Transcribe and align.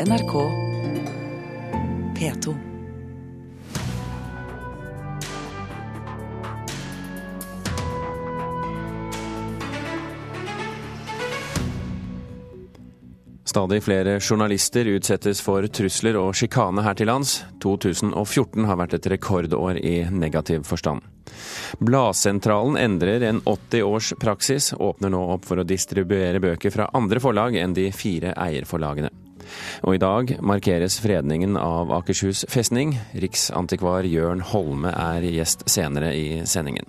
NRK 0.00 0.32
P2. 2.18 2.54
Stadig 13.44 13.82
flere 13.82 14.20
journalister 14.20 14.84
utsettes 14.84 15.40
for 15.40 15.62
trusler 15.66 16.16
og 16.18 16.34
sjikane 16.34 16.82
her 16.82 16.98
til 16.98 17.06
lands. 17.06 17.44
2014 17.62 18.66
har 18.66 18.80
vært 18.80 18.98
et 18.98 19.06
rekordår 19.14 19.78
i 19.78 20.00
negativ 20.10 20.66
forstand. 20.66 21.06
Bladsentralen 21.78 22.80
endrer 22.82 23.22
en 23.30 23.44
80 23.46 23.86
års 23.86 24.10
praksis, 24.18 24.72
åpner 24.74 25.14
nå 25.14 25.22
opp 25.36 25.46
for 25.46 25.62
å 25.62 25.68
distribuere 25.68 26.42
bøker 26.42 26.74
fra 26.74 26.90
andre 26.98 27.22
forlag 27.22 27.62
enn 27.62 27.78
de 27.78 27.92
fire 27.94 28.34
eierforlagene. 28.34 29.20
Og 29.84 29.96
i 29.96 30.02
dag 30.02 30.36
markeres 30.42 30.98
fredningen 31.02 31.58
av 31.60 31.92
Akershus 31.92 32.44
festning. 32.48 32.96
Riksantikvar 33.14 34.06
Jørn 34.08 34.44
Holme 34.52 34.92
er 34.94 35.26
gjest 35.28 35.66
senere 35.70 36.14
i 36.16 36.42
sendingen. 36.48 36.86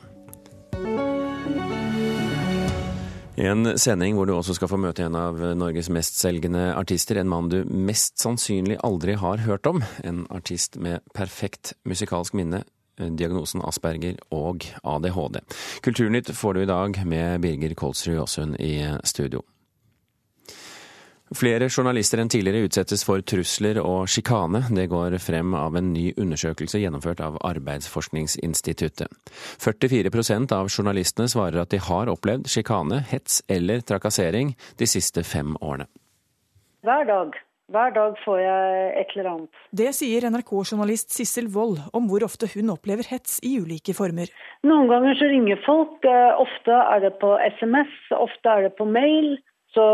En 3.35 3.67
sending 3.77 4.15
hvor 4.15 4.29
du 4.29 4.31
også 4.31 4.53
skal 4.55 4.70
få 4.71 4.77
møte 4.79 5.03
en 5.03 5.15
av 5.20 5.41
Norges 5.59 5.89
mestselgende 5.91 6.70
artister. 6.79 7.20
En 7.20 7.27
mann 7.27 7.49
du 7.51 7.65
mest 7.67 8.15
sannsynlig 8.21 8.77
aldri 8.87 9.17
har 9.20 9.43
hørt 9.43 9.67
om. 9.67 9.84
En 10.07 10.23
artist 10.31 10.79
med 10.79 11.03
perfekt 11.13 11.73
musikalsk 11.84 12.37
minne, 12.39 12.63
diagnosen 12.95 13.63
Asperger 13.67 14.21
og 14.31 14.63
ADHD. 14.87 15.41
Kulturnytt 15.84 16.31
får 16.31 16.55
du 16.55 16.61
i 16.63 16.70
dag 16.71 17.01
med 17.03 17.43
Birger 17.43 17.75
Kolsrud 17.75 18.23
Aasund 18.23 18.55
i 18.63 18.79
studio. 19.03 19.43
Flere 21.35 21.67
journalister 21.67 22.21
enn 22.21 22.30
tidligere 22.31 22.70
utsettes 22.70 23.02
for 23.03 23.20
trusler 23.27 23.81
og 23.81 24.07
sjikane. 24.07 24.62
Det 24.71 24.85
går 24.91 25.17
frem 25.20 25.55
av 25.57 25.76
en 25.76 25.90
ny 25.91 26.13
undersøkelse 26.21 26.79
gjennomført 26.79 27.23
av 27.26 27.35
Arbeidsforskningsinstituttet. 27.43 29.12
44% 29.59 30.54
av 30.55 30.70
journalistene 30.71 31.27
svarer 31.32 31.65
at 31.65 31.74
de 31.74 31.82
har 31.84 32.12
opplevd 32.13 32.48
sjikane, 32.51 33.01
hets 33.09 33.41
eller 33.51 33.84
trakassering 33.84 34.54
de 34.79 34.87
siste 34.87 35.26
fem 35.27 35.57
årene. 35.59 35.90
Hver 36.85 37.09
dag. 37.09 37.35
Hver 37.74 37.96
dag 37.96 38.13
får 38.21 38.40
jeg 38.40 38.90
et 39.02 39.13
eller 39.15 39.27
annet. 39.31 39.63
Det 39.74 39.90
sier 39.98 40.27
NRK-journalist 40.29 41.15
Sissel 41.15 41.48
Wold 41.52 41.79
om 41.98 42.05
hvor 42.12 42.24
ofte 42.27 42.48
hun 42.54 42.70
opplever 42.70 43.07
hets 43.09 43.40
i 43.41 43.55
ulike 43.57 43.96
former. 43.98 44.29
Noen 44.70 44.87
ganger 44.91 45.18
så 45.18 45.31
ringer 45.31 45.59
folk. 45.65 46.05
Ofte 46.46 46.77
er 46.77 47.02
det 47.07 47.15
på 47.24 47.34
SMS, 47.57 47.98
ofte 48.13 48.54
er 48.54 48.68
det 48.68 48.76
på 48.77 48.85
mail. 48.85 49.34
Så 49.76 49.85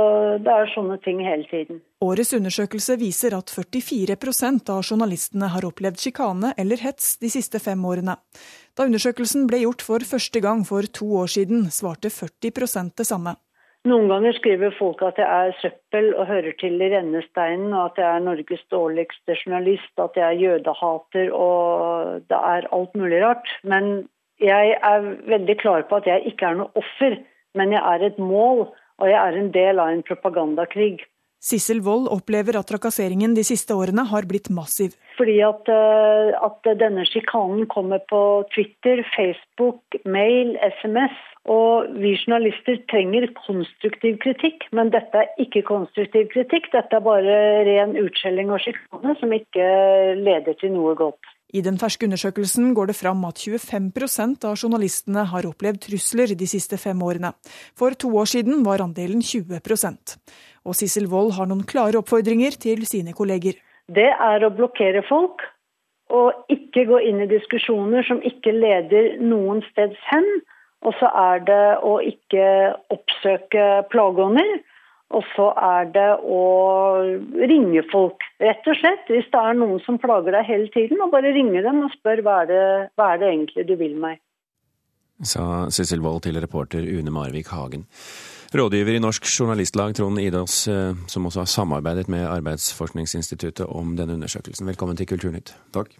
det 0.45 0.51
er 0.53 0.69
sånne 0.75 0.99
ting 1.01 1.23
hele 1.25 1.47
tiden. 1.49 1.79
Årets 2.05 2.35
undersøkelse 2.37 2.99
viser 3.01 3.33
at 3.33 3.49
44% 3.49 4.69
av 4.69 4.83
journalistene 4.85 5.49
har 5.49 5.65
opplevd 5.65 6.03
sjikane 6.03 6.51
eller 6.61 6.83
hets 6.85 7.15
de 7.21 7.31
siste 7.33 7.57
fem 7.63 7.81
årene. 7.89 8.19
Da 8.77 8.85
undersøkelsen 8.85 9.47
ble 9.49 9.63
gjort 9.63 9.81
for 9.85 10.05
første 10.05 10.41
gang 10.43 10.61
for 10.69 10.85
to 10.85 11.07
år 11.23 11.31
siden, 11.33 11.65
svarte 11.73 12.13
40% 12.13 12.93
det 13.01 13.07
samme. 13.09 13.33
Noen 13.89 14.11
ganger 14.11 14.35
skriver 14.37 14.75
folk 14.77 14.99
at 15.01 15.17
jeg 15.17 15.25
er 15.25 15.55
søppel 15.57 16.11
og 16.13 16.27
hører 16.29 16.53
til 16.59 16.77
i 16.77 16.89
rennesteinen, 16.93 17.71
og 17.73 17.87
at 17.87 18.01
jeg 18.03 18.09
er 18.11 18.25
Norges 18.27 18.61
dårligste 18.69 19.37
journalist, 19.39 19.93
at 19.97 20.19
jeg 20.19 20.27
er 20.27 20.41
jødehater 20.43 21.31
og 21.33 22.21
det 22.29 22.41
er 22.53 22.69
alt 22.69 22.93
mulig 22.93 23.23
rart. 23.25 23.49
Men 23.65 24.05
jeg 24.37 24.75
er 24.77 25.09
veldig 25.33 25.57
klar 25.57 25.87
på 25.89 25.97
at 25.97 26.11
jeg 26.11 26.29
ikke 26.29 26.51
er 26.51 26.61
noe 26.61 26.69
offer, 26.77 27.17
men 27.57 27.73
jeg 27.73 27.81
er 27.81 28.05
et 28.05 28.21
mål 28.21 28.67
og 29.01 29.09
jeg 29.09 29.19
er 29.19 29.39
en 29.39 29.49
del 29.55 29.81
av 29.81 29.91
en 29.91 30.05
propagandakrig. 30.05 31.01
Sissel 31.41 31.79
Wold 31.81 32.05
opplever 32.13 32.53
at 32.59 32.67
trakasseringen 32.69 33.33
de 33.33 33.41
siste 33.41 33.73
årene 33.73 34.03
har 34.11 34.27
blitt 34.29 34.51
massiv. 34.53 34.93
Fordi 35.17 35.39
at, 35.41 35.71
at 36.37 36.69
denne 36.77 37.01
sjikanen 37.09 37.65
kommer 37.71 38.03
på 38.11 38.21
Twitter, 38.53 39.01
Facebook, 39.15 39.81
mail, 40.05 40.53
SMS. 40.77 41.17
Og 41.49 41.89
vi 41.97 42.13
journalister 42.13 42.77
trenger 42.91 43.25
konstruktiv 43.39 44.19
kritikk, 44.21 44.67
men 44.77 44.93
dette 44.93 45.23
er 45.23 45.31
ikke 45.41 45.63
konstruktiv 45.65 46.29
kritikk. 46.29 46.69
Dette 46.75 46.99
er 46.99 47.05
bare 47.07 47.39
ren 47.65 47.97
utskjelling 47.97 48.53
og 48.53 48.61
sjikane 48.61 49.17
som 49.17 49.33
ikke 49.33 49.65
leder 50.21 50.59
til 50.61 50.75
noe 50.75 50.93
godt. 50.99 51.33
I 51.51 51.61
den 51.65 51.75
ferske 51.81 52.07
undersøkelsen 52.07 52.71
går 52.77 52.91
det 52.91 52.95
fram 52.95 53.25
at 53.27 53.41
25% 53.43 54.45
av 54.47 54.55
journalistene 54.55 55.25
har 55.33 55.47
opplevd 55.49 55.81
trusler 55.87 56.31
de 56.37 56.47
siste 56.47 56.79
fem 56.79 57.01
årene. 57.03 57.33
For 57.75 57.91
to 57.99 58.11
år 58.21 58.29
siden 58.31 58.63
var 58.63 58.83
andelen 58.83 59.19
20% 59.19 60.15
Og 60.63 60.77
Sissel 60.77 61.09
Wold 61.11 61.33
har 61.35 61.49
noen 61.49 61.65
klare 61.67 61.99
oppfordringer 61.99 62.55
til 62.61 62.85
sine 62.87 63.15
kolleger. 63.17 63.57
Det 63.91 64.07
er 64.07 64.45
å 64.45 64.53
blokkere 64.55 65.03
folk, 65.07 65.43
og 66.11 66.51
ikke 66.53 66.85
gå 66.87 66.99
inn 67.07 67.23
i 67.23 67.29
diskusjoner 67.31 68.05
som 68.07 68.21
ikke 68.23 68.53
leder 68.55 69.17
noen 69.23 69.63
steds 69.71 69.99
hen. 70.11 70.27
Og 70.85 70.95
så 70.99 71.09
er 71.13 71.43
det 71.47 71.63
å 71.85 71.97
ikke 72.01 72.45
oppsøke 72.93 73.65
plageånder. 73.91 74.61
Og 75.11 75.23
så 75.35 75.49
er 75.59 75.89
det 75.91 76.09
å 76.23 76.41
ringe 77.51 77.83
folk, 77.91 78.23
rett 78.39 78.67
og 78.67 78.77
slett. 78.79 79.07
Hvis 79.11 79.27
det 79.33 79.39
er 79.43 79.57
noen 79.59 79.81
som 79.83 79.99
plager 79.99 80.35
deg 80.37 80.47
hele 80.47 80.69
tiden, 80.71 81.01
og 81.03 81.11
bare 81.11 81.33
ringe 81.35 81.63
dem 81.65 81.81
og 81.85 81.91
spør 81.97 82.23
hva 82.25 82.41
er 82.43 82.51
det, 82.51 82.65
hva 82.95 83.13
er 83.13 83.21
det 83.21 83.31
egentlig 83.33 83.65
du 83.67 83.75
vil 83.79 83.97
meg. 83.99 84.21
Sa 85.21 85.67
Sissel 85.69 86.01
Wold 86.01 86.23
til 86.25 86.39
reporter 86.41 86.81
Une 86.81 87.11
Marvik 87.13 87.51
Hagen. 87.53 87.85
Rådgiver 88.51 88.97
i 88.97 88.99
Norsk 89.03 89.27
Journalistlag, 89.29 89.93
Trond 89.95 90.19
Idås, 90.19 90.67
eh, 90.67 90.95
som 91.07 91.27
også 91.27 91.43
har 91.43 91.51
samarbeidet 91.51 92.09
med 92.11 92.25
Arbeidsforskningsinstituttet 92.27 93.65
om 93.67 93.95
denne 93.95 94.17
undersøkelsen. 94.17 94.67
Velkommen 94.67 94.97
til 94.97 95.07
Kulturnytt. 95.07 95.53
Takk. 95.71 95.93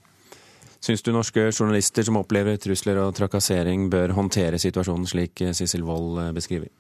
Syns 0.82 1.04
du 1.06 1.12
norske 1.14 1.52
journalister 1.54 2.04
som 2.04 2.18
opplever 2.18 2.58
trusler 2.58 2.98
og 3.04 3.14
trakassering 3.16 3.90
bør 3.92 4.16
håndtere 4.18 4.60
situasjonen 4.60 5.06
slik 5.08 5.44
Sissel 5.54 5.86
Wold 5.86 6.20
eh, 6.20 6.34
beskriver? 6.34 6.72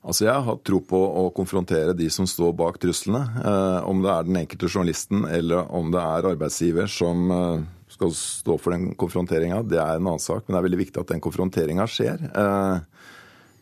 Altså 0.00 0.24
Jeg 0.24 0.44
har 0.46 0.60
tro 0.64 0.78
på 0.80 0.98
å 0.98 1.26
konfrontere 1.36 1.92
de 1.96 2.06
som 2.12 2.28
står 2.28 2.54
bak 2.56 2.78
truslene. 2.80 3.20
Eh, 3.44 3.80
om 3.88 4.00
det 4.00 4.12
er 4.14 4.28
den 4.28 4.38
enkelte 4.40 4.70
journalisten 4.70 5.26
eller 5.28 5.68
om 5.76 5.92
det 5.92 6.00
er 6.00 6.28
arbeidsgiver 6.30 6.88
som 6.88 7.28
eh, 7.34 7.66
skal 7.92 8.14
stå 8.16 8.56
for 8.56 8.72
den 8.72 8.94
konfronteringa, 8.98 9.60
det 9.66 9.80
er 9.82 9.98
en 9.98 10.08
annen 10.08 10.22
sak. 10.22 10.46
Men 10.46 10.54
det 10.54 10.60
er 10.60 10.68
veldig 10.70 10.80
viktig 10.86 11.02
at 11.02 11.12
den 11.12 11.22
konfronteringa 11.24 11.86
skjer. 11.90 12.24
Eh, 12.32 13.08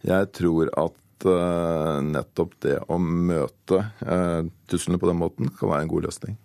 jeg 0.07 0.31
tror 0.39 0.71
at 0.79 1.27
eh, 1.27 1.97
nettopp 2.13 2.55
det 2.63 2.77
å 2.87 3.01
møte 3.03 3.83
eh, 4.07 4.43
truslene 4.71 5.03
på 5.03 5.11
den 5.11 5.19
måten 5.19 5.51
kan 5.59 5.73
være 5.73 5.89
en 5.89 5.93
god 5.97 6.07
løsning. 6.07 6.39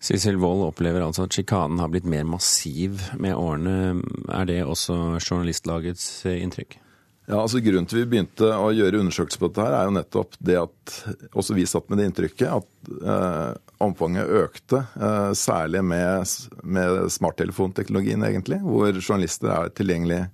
Sissel 0.00 0.40
Wold 0.40 0.64
opplever 0.64 1.04
altså 1.04 1.26
at 1.26 1.36
sjikanen 1.36 1.78
har 1.78 1.90
blitt 1.92 2.08
mer 2.08 2.24
massiv 2.26 3.02
med 3.20 3.36
årene. 3.36 4.00
Er 4.32 4.46
det 4.48 4.62
også 4.64 5.20
Journalistlagets 5.20 6.24
eh, 6.26 6.40
inntrykk? 6.40 6.80
Ja, 7.30 7.38
altså 7.44 7.60
Grunnen 7.62 7.86
til 7.86 8.00
vi 8.00 8.08
begynte 8.10 8.48
å 8.58 8.72
gjøre 8.74 9.04
undersøkelser 9.04 9.38
på 9.38 9.48
dette, 9.52 9.62
her 9.62 9.74
er 9.78 9.86
jo 9.86 9.94
nettopp 9.94 10.32
det 10.42 10.56
at 10.58 10.94
også 11.30 11.54
vi 11.54 11.66
satt 11.68 11.86
med 11.86 12.00
det 12.00 12.08
inntrykket 12.08 12.56
at 12.56 12.88
eh, 13.06 13.52
omfanget 13.86 14.32
økte. 14.40 14.80
Eh, 14.98 15.28
særlig 15.38 15.84
med, 15.86 16.32
med 16.66 17.04
smarttelefonteknologien, 17.14 18.24
egentlig. 18.26 18.58
Hvor 18.64 18.98
journalister 18.98 19.52
er 19.54 19.70
tilgjengelig 19.78 20.24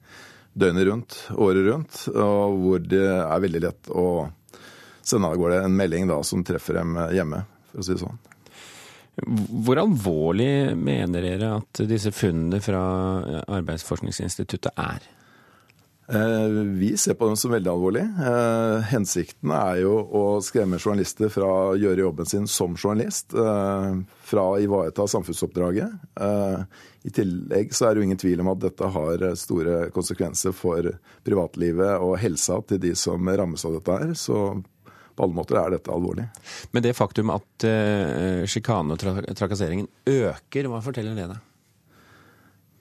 døgnet 0.57 0.89
rundt, 0.89 1.19
året 1.37 1.69
rundt. 1.69 1.99
Og 2.15 2.57
hvor 2.63 2.87
det 2.89 3.05
er 3.13 3.45
veldig 3.45 3.63
lett 3.67 3.91
å 3.93 4.07
sende 5.05 5.29
av 5.29 5.37
gårde 5.37 5.67
en 5.67 5.77
melding 5.77 6.09
da, 6.09 6.23
som 6.25 6.47
treffer 6.49 6.81
dem 6.81 6.97
hjemme, 7.13 7.43
for 7.75 7.83
å 7.83 7.85
si 7.85 7.93
det 7.93 8.07
sånn. 8.07 8.23
Hvor 9.67 9.83
alvorlig 9.85 10.73
mener 10.81 11.29
dere 11.29 11.53
at 11.59 11.85
disse 11.89 12.09
funnene 12.13 12.63
fra 12.65 12.81
Arbeidsforskningsinstituttet 13.45 14.73
er? 14.81 15.05
Eh, 16.09 16.49
vi 16.49 16.97
ser 16.97 17.15
på 17.15 17.27
dem 17.27 17.37
som 17.37 17.51
veldig 17.51 17.71
alvorlig. 17.71 18.03
Eh, 18.03 18.85
hensikten 18.93 19.51
er 19.51 19.81
jo 19.83 19.95
å 19.99 20.23
skremme 20.45 20.79
journalister 20.79 21.33
fra 21.33 21.49
å 21.73 21.79
gjøre 21.79 22.05
jobben 22.05 22.29
sin 22.31 22.47
som 22.51 22.77
journalist. 22.79 23.35
Eh, 23.35 23.97
fra 24.27 24.45
å 24.53 24.61
ivareta 24.63 25.07
samfunnsoppdraget. 25.11 25.91
I 27.07 27.11
tillegg 27.15 27.75
så 27.75 27.87
er 27.87 27.95
det 27.95 28.01
jo 28.01 28.07
ingen 28.09 28.19
tvil 28.19 28.41
om 28.43 28.51
at 28.51 28.63
dette 28.65 28.89
har 28.97 29.23
store 29.39 29.91
konsekvenser 29.95 30.55
for 30.57 30.89
privatlivet 31.27 32.03
og 32.03 32.17
helsa 32.19 32.59
til 32.67 32.81
de 32.83 32.95
som 32.99 33.31
rammes 33.31 33.67
av 33.67 33.77
dette 33.79 33.99
her. 33.99 34.15
Så 34.19 34.41
på 35.15 35.25
alle 35.25 35.39
måter 35.39 35.61
er 35.61 35.77
dette 35.77 35.95
alvorlig. 35.95 36.27
Men 36.75 36.83
det 36.83 36.97
faktum 36.99 37.31
at 37.35 37.69
sjikane 38.51 38.97
og 38.97 39.39
trakasseringen 39.39 39.87
øker, 40.11 40.71
hva 40.71 40.83
forteller 40.83 41.15
det 41.15 41.31
deg? 41.31 41.45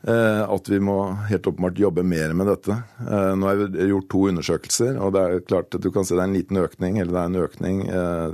Eh, 0.07 0.49
at 0.53 0.69
vi 0.69 0.77
må 0.79 0.99
helt 1.29 1.47
åpenbart 1.47 1.79
jobbe 1.81 2.03
mer 2.05 2.33
med 2.37 2.45
dette. 2.51 2.75
Eh, 3.09 3.31
nå 3.35 3.47
har 3.47 3.57
vi 3.57 3.87
gjort 3.89 4.09
to 4.13 4.27
undersøkelser, 4.29 4.99
og 5.01 5.15
det 5.15 5.23
er 5.23 5.45
klart 5.47 5.73
at 5.73 5.81
du 5.81 5.89
kan 5.93 6.05
se 6.05 6.13
det 6.13 6.21
er 6.21 6.29
en 6.29 6.35
liten 6.37 6.61
økning, 6.61 6.99
eller 7.01 7.15
det 7.15 7.23
er 7.23 7.31
en 7.31 7.41
økning 7.47 7.81
eh, 7.89 8.29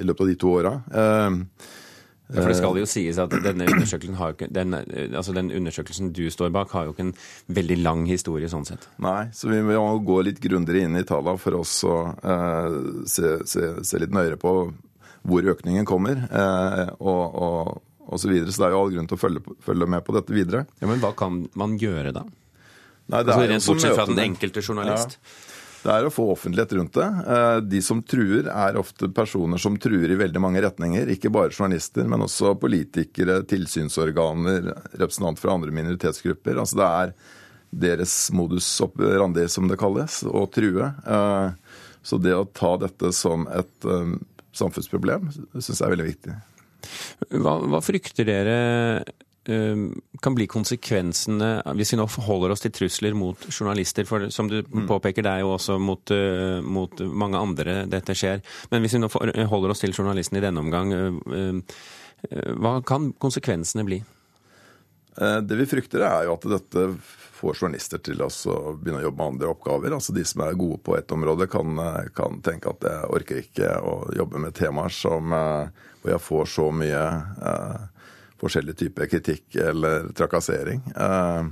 i 0.00 0.06
løpet 0.06 0.24
av 0.24 0.30
de 0.30 0.38
to 0.40 0.54
åra. 0.56 0.72
For 2.32 2.48
det 2.48 2.56
skal 2.56 2.78
jo 2.80 2.88
sies 2.88 3.18
at 3.20 3.34
denne 3.44 3.66
undersøkelsen, 3.68 4.16
har 4.16 4.32
jo 4.32 4.38
ikke, 4.38 4.48
den, 4.56 4.78
altså 5.10 5.34
den 5.36 5.52
undersøkelsen 5.52 6.12
du 6.16 6.24
står 6.32 6.54
bak, 6.54 6.72
har 6.72 6.88
jo 6.88 6.94
ikke 6.94 7.08
en 7.10 7.14
veldig 7.52 7.78
lang 7.82 8.06
historie 8.08 8.48
sånn 8.48 8.64
sett. 8.68 8.88
Nei, 9.04 9.26
så 9.36 9.52
vi 9.52 9.60
må 9.66 9.84
gå 10.06 10.22
litt 10.24 10.40
grundigere 10.40 10.86
inn 10.86 10.96
i 10.96 11.04
tallene 11.08 11.40
for 11.42 11.60
oss 11.60 11.74
å 11.84 11.98
eh, 12.16 12.80
se, 13.04 13.36
se, 13.44 13.74
se, 13.84 14.00
litt 14.00 14.14
nøyere 14.16 14.40
på 14.40 14.54
hvor 15.28 15.52
økningen 15.52 15.84
kommer, 15.86 16.24
og, 16.98 17.36
og, 17.44 17.82
og 18.06 18.20
så 18.20 18.30
videre. 18.30 18.52
Så 18.52 18.62
det 18.62 18.68
er 18.68 18.76
jo 18.76 18.82
all 18.82 18.92
grunn 18.94 19.08
til 19.10 19.18
å 19.18 19.22
følge, 19.22 19.56
følge 19.64 19.88
med 19.94 20.04
på 20.06 20.14
dette 20.16 20.34
videre. 20.34 20.66
Ja, 20.80 20.90
Men 20.90 21.02
hva 21.02 21.12
kan 21.16 21.44
man 21.58 21.78
gjøre 21.80 22.14
da? 22.16 22.26
Nei, 23.12 23.24
det 23.26 23.34
er 23.34 23.56
altså, 23.56 23.74
Bortsett 23.74 23.98
fra 23.98 24.06
den 24.08 24.22
enkelte 24.22 24.62
journalist? 24.62 25.18
Ja. 25.18 25.48
Det 25.82 25.90
er 25.90 26.06
å 26.06 26.12
få 26.14 26.28
offentlighet 26.30 26.72
rundt 26.78 26.94
det. 26.94 27.08
Eh, 27.34 27.56
de 27.66 27.80
som 27.82 28.02
truer, 28.06 28.46
er 28.46 28.78
ofte 28.78 29.08
personer 29.10 29.58
som 29.58 29.74
truer 29.82 30.12
i 30.14 30.18
veldig 30.18 30.42
mange 30.42 30.62
retninger. 30.62 31.10
Ikke 31.10 31.32
bare 31.34 31.50
journalister, 31.50 32.06
men 32.06 32.22
også 32.22 32.54
politikere, 32.62 33.40
tilsynsorganer, 33.50 34.68
representanter 34.92 35.42
fra 35.42 35.56
andre 35.58 35.74
minoritetsgrupper. 35.74 36.60
Altså 36.62 36.78
det 36.78 36.90
er 36.90 37.14
deres 37.82 38.14
modus 38.36 38.68
operandi, 38.84 39.48
som 39.50 39.66
det 39.66 39.80
kalles, 39.80 40.20
å 40.22 40.44
true. 40.54 40.86
Eh, 40.86 41.82
så 42.02 42.18
det 42.22 42.36
å 42.36 42.46
ta 42.46 42.76
dette 42.82 43.10
som 43.16 43.48
et 43.50 43.90
eh, 43.90 44.14
samfunnsproblem 44.54 45.32
syns 45.34 45.80
jeg 45.80 45.86
er 45.88 45.94
veldig 45.96 46.10
viktig. 46.12 46.38
Hva, 47.32 47.58
hva 47.66 47.82
frykter 47.84 48.28
dere 48.28 48.56
Eh, 49.44 49.76
kan 50.22 50.36
bli 50.38 50.44
konsekvensene 50.46 51.48
hvis 51.74 51.90
vi 51.90 51.96
nå 51.98 52.04
forholder 52.06 52.52
oss 52.54 52.62
til 52.62 52.70
trusler 52.76 53.16
mot 53.18 53.48
journalister? 53.48 54.06
For 54.06 54.28
som 54.30 54.46
du 54.50 54.60
mm. 54.62 54.84
påpeker, 54.86 55.24
det 55.26 55.32
er 55.32 55.42
jo 55.42 55.54
også 55.56 55.80
mot, 55.82 56.12
eh, 56.14 56.60
mot, 56.62 57.02
mange 57.10 57.40
andre 57.40 57.80
dette 57.90 58.14
skjer. 58.18 58.42
Men 58.70 58.84
hvis 58.84 58.94
vi 58.94 59.02
nå 59.02 59.10
holder 59.50 59.74
oss 59.74 59.82
til 59.82 59.94
journalisten 59.96 60.38
i 60.38 60.44
denne 60.44 60.62
omgang, 60.62 60.94
eh, 60.94 61.80
hva 62.54 62.76
kan 62.86 63.10
konsekvensene 63.18 63.82
bli? 63.86 63.98
Det 65.12 65.56
vi 65.58 65.66
frykter, 65.68 66.00
er 66.06 66.28
jo 66.28 66.36
at 66.38 66.46
dette 66.48 66.84
får 67.42 67.58
journalister 67.58 68.00
til 68.06 68.22
å 68.22 68.30
begynne 68.78 69.02
å 69.02 69.06
jobbe 69.08 69.18
med 69.18 69.34
andre 69.34 69.52
oppgaver. 69.52 69.96
Altså 69.98 70.14
De 70.14 70.24
som 70.26 70.44
er 70.46 70.58
gode 70.58 70.78
på 70.86 70.96
ett 70.96 71.12
område, 71.14 71.50
kan, 71.50 71.80
kan, 72.14 72.38
tenke 72.46 72.70
at 72.70 72.86
jeg 72.86 73.08
orker 73.18 73.42
ikke 73.42 73.72
å 73.82 73.96
jobbe 74.16 74.42
med 74.46 74.54
temaer 74.56 74.94
som, 74.94 75.34
hvor 75.34 76.14
jeg 76.14 76.22
får 76.22 76.52
så 76.54 76.68
mye 76.74 77.02
forskjellig 78.42 78.76
type 78.78 79.06
kritikk 79.06 79.56
eller 79.56 80.08
trakassering. 80.18 80.82
Eh, 80.96 81.42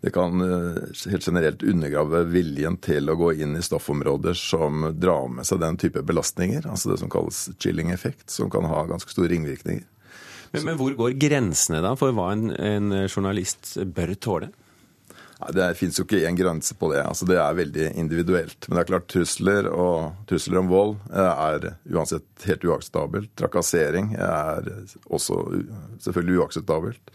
det 0.00 0.12
kan 0.14 0.40
eh, 0.40 0.82
helt 1.10 1.26
generelt 1.26 1.62
undergrave 1.62 2.22
viljen 2.30 2.78
til 2.84 3.10
å 3.10 3.16
gå 3.18 3.32
inn 3.42 3.56
i 3.56 3.64
stoffområder 3.64 4.36
som 4.38 4.88
drar 4.96 5.28
med 5.32 5.48
seg 5.48 5.60
den 5.60 5.76
type 5.80 6.02
belastninger, 6.06 6.68
altså 6.68 6.92
det 6.92 7.00
som 7.02 7.12
kalles 7.12 7.48
chilling 7.58 7.92
effekt, 7.92 8.28
som 8.32 8.52
kan 8.52 8.68
ha 8.68 8.84
ganske 8.88 9.12
store 9.12 9.32
ringvirkninger. 9.34 9.84
Men, 10.52 10.68
men 10.70 10.78
hvor 10.78 10.94
går 10.96 11.16
grensene 11.20 11.82
da 11.84 11.96
for 11.98 12.14
hva 12.16 12.30
en, 12.32 12.48
en 12.54 12.94
journalist 13.08 13.74
bør 13.96 14.14
tåle? 14.14 14.52
Det 15.36 15.66
fins 15.76 15.98
jo 15.98 16.06
ikke 16.06 16.22
én 16.24 16.36
grense 16.38 16.74
på 16.74 16.88
det. 16.94 17.02
altså 17.04 17.26
Det 17.28 17.36
er 17.36 17.58
veldig 17.58 17.90
individuelt. 18.00 18.66
Men 18.66 18.78
det 18.78 18.82
er 18.82 18.90
klart 18.92 19.08
trusler 19.12 19.68
og 19.68 20.14
trusler 20.30 20.62
om 20.62 20.70
vold 20.70 20.94
eh, 21.12 21.42
er 21.50 21.66
uansett 21.92 22.46
helt 22.48 22.64
uakseptabelt. 22.64 23.34
Trakassering 23.36 24.14
er 24.16 24.70
også 25.04 25.42
selvfølgelig 26.06 26.40
uakseptabelt. 26.40 27.12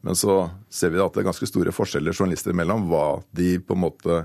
Men 0.00 0.16
så 0.18 0.48
ser 0.72 0.90
vi 0.90 1.00
at 1.02 1.14
det 1.14 1.22
er 1.22 1.28
ganske 1.28 1.46
store 1.46 1.74
forskjeller 1.76 2.16
journalister 2.16 2.54
imellom 2.54 2.88
hva 2.90 3.20
de 3.36 3.58
på 3.62 3.76
en 3.76 3.84
måte 3.84 4.22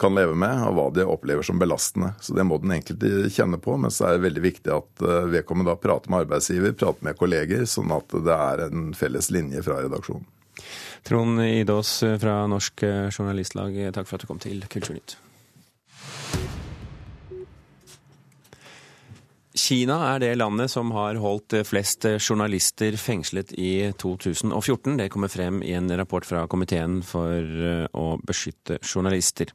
kan 0.00 0.16
leve 0.16 0.34
med, 0.34 0.62
og 0.64 0.76
hva 0.76 0.86
de 0.96 1.04
opplever 1.04 1.44
som 1.44 1.60
belastende. 1.60 2.14
Så 2.20 2.34
Det 2.34 2.44
må 2.44 2.58
den 2.58 2.72
enkelte 2.76 3.28
kjenne 3.32 3.60
på. 3.60 3.76
Men 3.80 3.92
så 3.92 4.08
er 4.08 4.18
det 4.18 4.26
veldig 4.26 4.44
viktig 4.44 4.74
at 4.74 5.06
eh, 5.06 5.30
vedkommende 5.32 5.72
da 5.72 5.80
prater 5.80 6.12
med 6.12 6.26
arbeidsgiver, 6.26 6.76
prater 6.76 7.08
med 7.08 7.16
kolleger, 7.20 7.64
sånn 7.68 7.92
at 7.96 8.12
det 8.12 8.36
er 8.36 8.66
en 8.68 8.92
felles 8.96 9.30
linje 9.32 9.64
fra 9.64 9.80
redaksjonen. 9.80 10.28
Trond 11.06 11.40
Idås 11.44 11.98
fra 12.20 12.42
Norsk 12.50 12.84
Journalistlag, 13.10 13.76
takk 13.94 14.08
for 14.08 14.18
at 14.18 14.24
du 14.24 14.30
kom 14.30 14.42
til 14.42 14.62
Kulturnytt. 14.70 15.16
Kina 19.60 19.96
er 20.12 20.20
det 20.22 20.30
landet 20.38 20.70
som 20.72 20.92
har 20.94 21.18
holdt 21.20 21.56
flest 21.66 22.06
journalister 22.22 22.94
fengslet 22.98 23.52
i 23.58 23.90
2014. 23.98 24.96
Det 24.98 25.08
kommer 25.10 25.30
frem 25.32 25.58
i 25.66 25.74
en 25.74 25.90
rapport 25.98 26.26
fra 26.26 26.46
Komiteen 26.50 27.00
for 27.06 27.90
å 27.90 28.06
beskytte 28.26 28.78
journalister. 28.82 29.50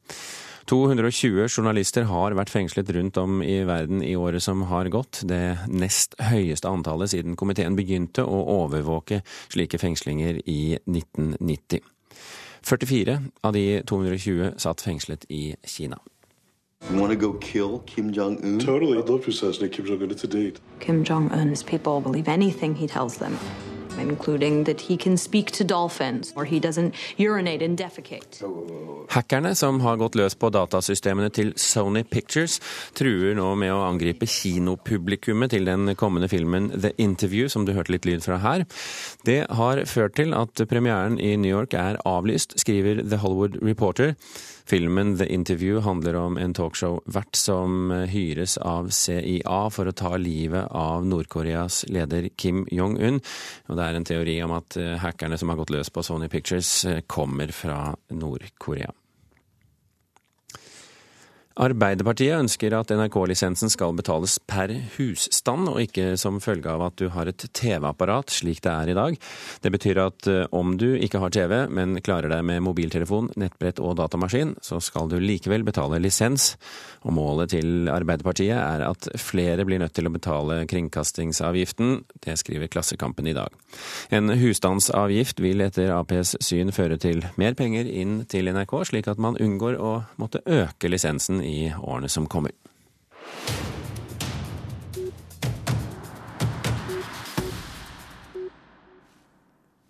220 0.66 1.46
journalister 1.46 2.08
har 2.10 2.34
vært 2.34 2.50
fengslet 2.50 2.90
rundt 2.96 3.18
om 3.22 3.42
i 3.46 3.60
verden 3.68 4.02
i 4.02 4.16
året 4.18 4.42
som 4.42 4.64
har 4.72 4.90
gått, 4.90 5.22
det 5.30 5.60
nest 5.70 6.18
høyeste 6.18 6.70
antallet 6.70 7.12
siden 7.14 7.38
komiteen 7.38 7.78
begynte 7.78 8.26
å 8.26 8.40
overvåke 8.64 9.22
slike 9.54 9.78
fengslinger 9.78 10.40
i 10.50 10.80
1990. 10.90 11.86
44 12.66 13.20
av 13.46 13.54
de 13.54 13.66
220 13.86 14.56
satt 14.58 14.82
fengslet 14.82 15.30
i 15.30 15.54
Kina. 15.70 16.02
You 16.90 17.00
want 17.00 17.14
to 17.14 17.18
go 17.18 17.38
kill 17.40 17.80
Kim 17.86 18.12
Jong 18.14 18.40
Un? 18.44 18.58
Totally. 18.60 18.98
I'd 18.98 19.10
love 19.10 19.24
to 19.26 19.32
assassinate 19.32 19.72
Kim 19.72 19.86
Jong 19.86 20.02
Un. 20.02 20.12
It's 20.12 20.24
a 20.24 20.28
date. 20.28 20.60
Kim 20.80 21.04
Jong 21.04 21.32
Un's 21.32 21.64
people 21.64 22.02
believe 22.02 22.28
anything 22.28 22.76
he 22.76 22.88
tells 22.88 23.18
them 23.18 23.38
dolphins. 25.70 26.34
Hackerne 29.10 29.56
som 29.56 29.80
har 29.82 29.98
gått 29.98 30.16
løs 30.20 30.36
på 30.36 30.50
datasystemene 30.52 31.30
til 31.34 31.54
Sony 31.60 32.04
Pictures, 32.04 32.60
truer 32.98 33.36
nå 33.38 33.52
med 33.60 33.74
å 33.74 33.84
angripe 33.88 34.28
kinopublikummet 34.28 35.56
til 35.56 35.70
den 35.70 35.94
kommende 35.96 36.30
filmen 36.32 36.72
The 36.76 36.92
Interview, 36.98 37.48
som 37.52 37.66
du 37.66 37.74
hørte 37.76 37.96
litt 37.96 38.08
lyd 38.08 38.26
fra 38.26 38.42
her. 38.44 38.66
Det 39.28 39.46
har 39.50 39.86
ført 39.88 40.18
til 40.20 40.36
at 40.36 40.68
premieren 40.70 41.20
i 41.20 41.36
New 41.40 41.52
York 41.52 41.74
er 41.78 42.02
avlyst, 42.06 42.60
skriver 42.60 43.04
The 43.04 43.22
Hollywood 43.24 43.62
Reporter. 43.64 44.16
Filmen 44.66 45.18
The 45.18 45.26
Interview 45.26 45.80
handler 45.80 46.16
om 46.16 46.38
en 46.38 46.54
talkshow-vert 46.58 47.36
som 47.38 47.92
hyres 48.10 48.58
av 48.58 48.90
CIA 48.90 49.60
for 49.70 49.86
å 49.86 49.94
ta 49.94 50.16
livet 50.18 50.72
av 50.74 51.06
Nord-Koreas 51.06 51.84
leder 51.94 52.32
Kim 52.36 52.64
Jong-un. 52.74 53.22
Og 53.70 53.78
det 53.78 53.86
er 53.86 54.00
en 54.00 54.10
teori 54.10 54.40
om 54.42 54.58
at 54.58 54.78
eh, 54.82 54.96
hackerne 55.02 55.38
som 55.38 55.54
har 55.54 55.62
gått 55.62 55.74
løs 55.76 55.94
på 55.94 56.04
Sony 56.06 56.32
Pictures, 56.34 56.80
eh, 56.90 57.04
kommer 57.06 57.54
fra 57.54 57.92
Nord-Korea. 58.10 58.90
Arbeiderpartiet 61.56 62.36
ønsker 62.36 62.74
at 62.76 62.90
NRK-lisensen 62.92 63.72
skal 63.72 63.94
betales 63.96 64.34
per 64.44 64.74
husstand, 64.98 65.70
og 65.72 65.78
ikke 65.86 66.18
som 66.20 66.42
følge 66.44 66.68
av 66.68 66.82
at 66.90 66.98
du 67.00 67.06
har 67.14 67.30
et 67.32 67.46
TV-apparat, 67.56 68.34
slik 68.36 68.60
det 68.66 68.74
er 68.74 68.92
i 68.92 68.96
dag. 68.98 69.16
Det 69.64 69.72
betyr 69.72 70.02
at 70.04 70.28
eh, 70.28 70.42
om 70.52 70.74
du 70.76 70.98
ikke 71.00 71.22
har 71.24 71.32
TV, 71.32 71.54
men 71.72 72.02
klarer 72.04 72.34
deg 72.34 72.44
med 72.44 72.60
mobiltelefon, 72.66 73.30
nettbrett 73.40 73.80
og 73.80 73.96
datamaskin, 74.02 74.52
så 74.60 74.82
skal 74.84 75.08
du 75.08 75.16
likevel 75.24 75.64
betale 75.64 76.02
lisens. 76.04 76.58
Og 77.08 77.16
målet 77.16 77.54
til 77.56 77.88
Arbeiderpartiet 77.94 78.58
er 78.58 78.84
at 78.90 79.08
flere 79.16 79.64
blir 79.64 79.80
nødt 79.80 79.96
til 79.96 80.10
å 80.10 80.12
betale 80.12 80.60
kringkastingsavgiften. 80.68 82.02
Det 82.20 82.36
skriver 82.42 82.68
Klassekampen 82.74 83.32
i 83.32 83.38
dag. 83.38 83.56
En 84.12 84.28
husstandsavgift 84.42 85.40
vil 85.40 85.64
etter 85.64 85.96
Aps 85.96 86.36
syn 86.44 86.76
føre 86.76 87.00
til 87.00 87.24
mer 87.40 87.56
penger 87.56 87.88
inn 87.88 88.26
til 88.28 88.52
NRK, 88.52 88.76
slik 88.92 89.08
at 89.08 89.24
man 89.24 89.40
unngår 89.40 89.80
å 89.80 89.96
måtte 90.20 90.44
øke 90.44 90.92
lisensen 90.92 91.45
i 91.46 91.70
årene 91.78 92.10
som 92.12 92.28
kommer. 92.28 92.52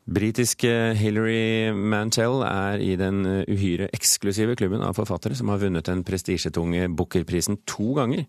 Britiske 0.05 0.69
Hilary 0.95 1.73
Mantel 1.73 2.43
er 2.45 2.79
i 2.79 2.93
den 2.95 3.25
uhyre 3.49 3.89
eksklusive 3.95 4.53
klubben 4.55 4.83
av 4.85 4.95
forfattere 4.95 5.35
som 5.35 5.49
har 5.49 5.59
vunnet 5.63 5.89
den 5.89 6.05
prestisjetunge 6.07 6.87
Booker-prisen 6.93 7.57
to 7.67 7.89
ganger. 7.97 8.23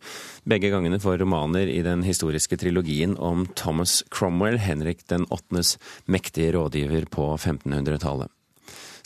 Begge 0.49 0.73
gangene 0.73 0.99
for 1.03 1.21
romaner 1.21 1.69
i 1.71 1.83
den 1.87 2.03
historiske 2.07 2.59
trilogien 2.59 3.15
om 3.21 3.45
Thomas 3.55 4.01
Cromwell, 4.11 4.59
Henrik 4.59 5.05
den 5.13 5.29
åttendes 5.31 5.77
mektige 6.11 6.57
rådgiver 6.57 7.07
på 7.13 7.35
1500-tallet. 7.37 8.33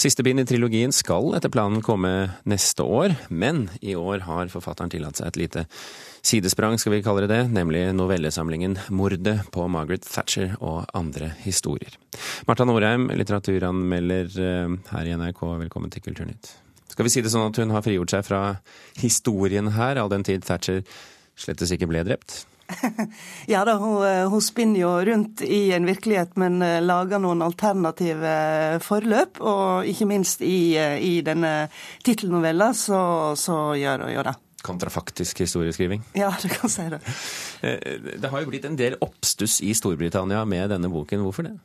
Siste 0.00 0.24
bind 0.24 0.40
i 0.40 0.46
trilogien 0.48 0.94
skal 0.96 1.34
etter 1.36 1.50
planen 1.52 1.82
komme 1.84 2.30
neste 2.48 2.80
år, 2.80 3.12
men 3.28 3.66
i 3.84 3.92
år 3.92 4.22
har 4.24 4.48
forfatteren 4.48 4.88
tillatt 4.88 5.18
seg 5.20 5.28
et 5.28 5.38
lite 5.42 5.64
sidesprang, 6.24 6.78
skal 6.80 6.94
vi 6.94 7.02
kalle 7.04 7.26
det 7.26 7.34
det, 7.34 7.40
nemlig 7.52 7.82
novellesamlingen 7.98 8.78
Mordet 8.96 9.36
på 9.52 9.66
Margaret 9.68 10.08
Thatcher 10.08 10.54
og 10.56 10.88
andre 10.96 11.34
historier. 11.44 11.98
Marta 12.48 12.64
Norheim, 12.64 13.10
litteraturanmelder 13.12 14.40
eh, 14.40 14.72
her 14.94 15.10
i 15.10 15.12
NRK, 15.20 15.44
velkommen 15.66 15.92
til 15.92 16.06
Kulturnytt. 16.08 16.54
Skal 16.88 17.04
vi 17.04 17.12
si 17.12 17.20
det 17.20 17.34
sånn 17.34 17.50
at 17.50 17.60
hun 17.60 17.76
har 17.76 17.84
frigjort 17.84 18.16
seg 18.16 18.24
fra 18.24 18.42
historien 19.02 19.68
her, 19.76 20.00
all 20.00 20.08
den 20.08 20.24
tid 20.24 20.48
Thatcher 20.48 20.80
slettes 21.36 21.76
ikke 21.76 21.90
ble 21.92 22.06
drept? 22.08 22.46
ja 23.52 23.64
da, 23.64 23.76
hun, 23.80 23.96
eh, 24.06 24.28
hun, 24.28 24.42
spinner 24.42 24.80
jo 24.80 24.92
rundt 25.04 25.42
i 25.42 25.72
en 25.72 25.86
virkelighet, 25.88 26.36
men 26.40 26.60
eh, 26.62 26.78
lager 26.82 27.22
noen 27.22 27.42
alternative 27.44 28.34
forløp. 28.84 29.40
Og 29.40 29.88
ikke 29.90 30.08
minst 30.10 30.44
i, 30.46 30.76
eh, 30.78 30.98
i 31.00 31.20
denne 31.26 31.70
tittelnovella 32.04 32.72
så, 32.76 33.02
så 33.38 33.62
gjør 33.78 34.06
hun 34.06 34.14
jo 34.14 34.28
det. 34.30 34.36
Kontrafaktisk 34.66 35.40
historieskriving? 35.40 36.02
Ja, 36.18 36.34
du 36.42 36.48
kan 36.52 36.70
si 36.70 36.84
det. 36.92 37.00
Det 38.20 38.28
har 38.30 38.44
jo 38.44 38.50
blitt 38.52 38.68
en 38.68 38.78
del 38.78 38.98
oppstuss 39.00 39.60
i 39.64 39.72
Storbritannia 39.76 40.44
med 40.44 40.70
denne 40.74 40.90
boken. 40.92 41.24
Hvorfor 41.24 41.48
det? 41.48 41.56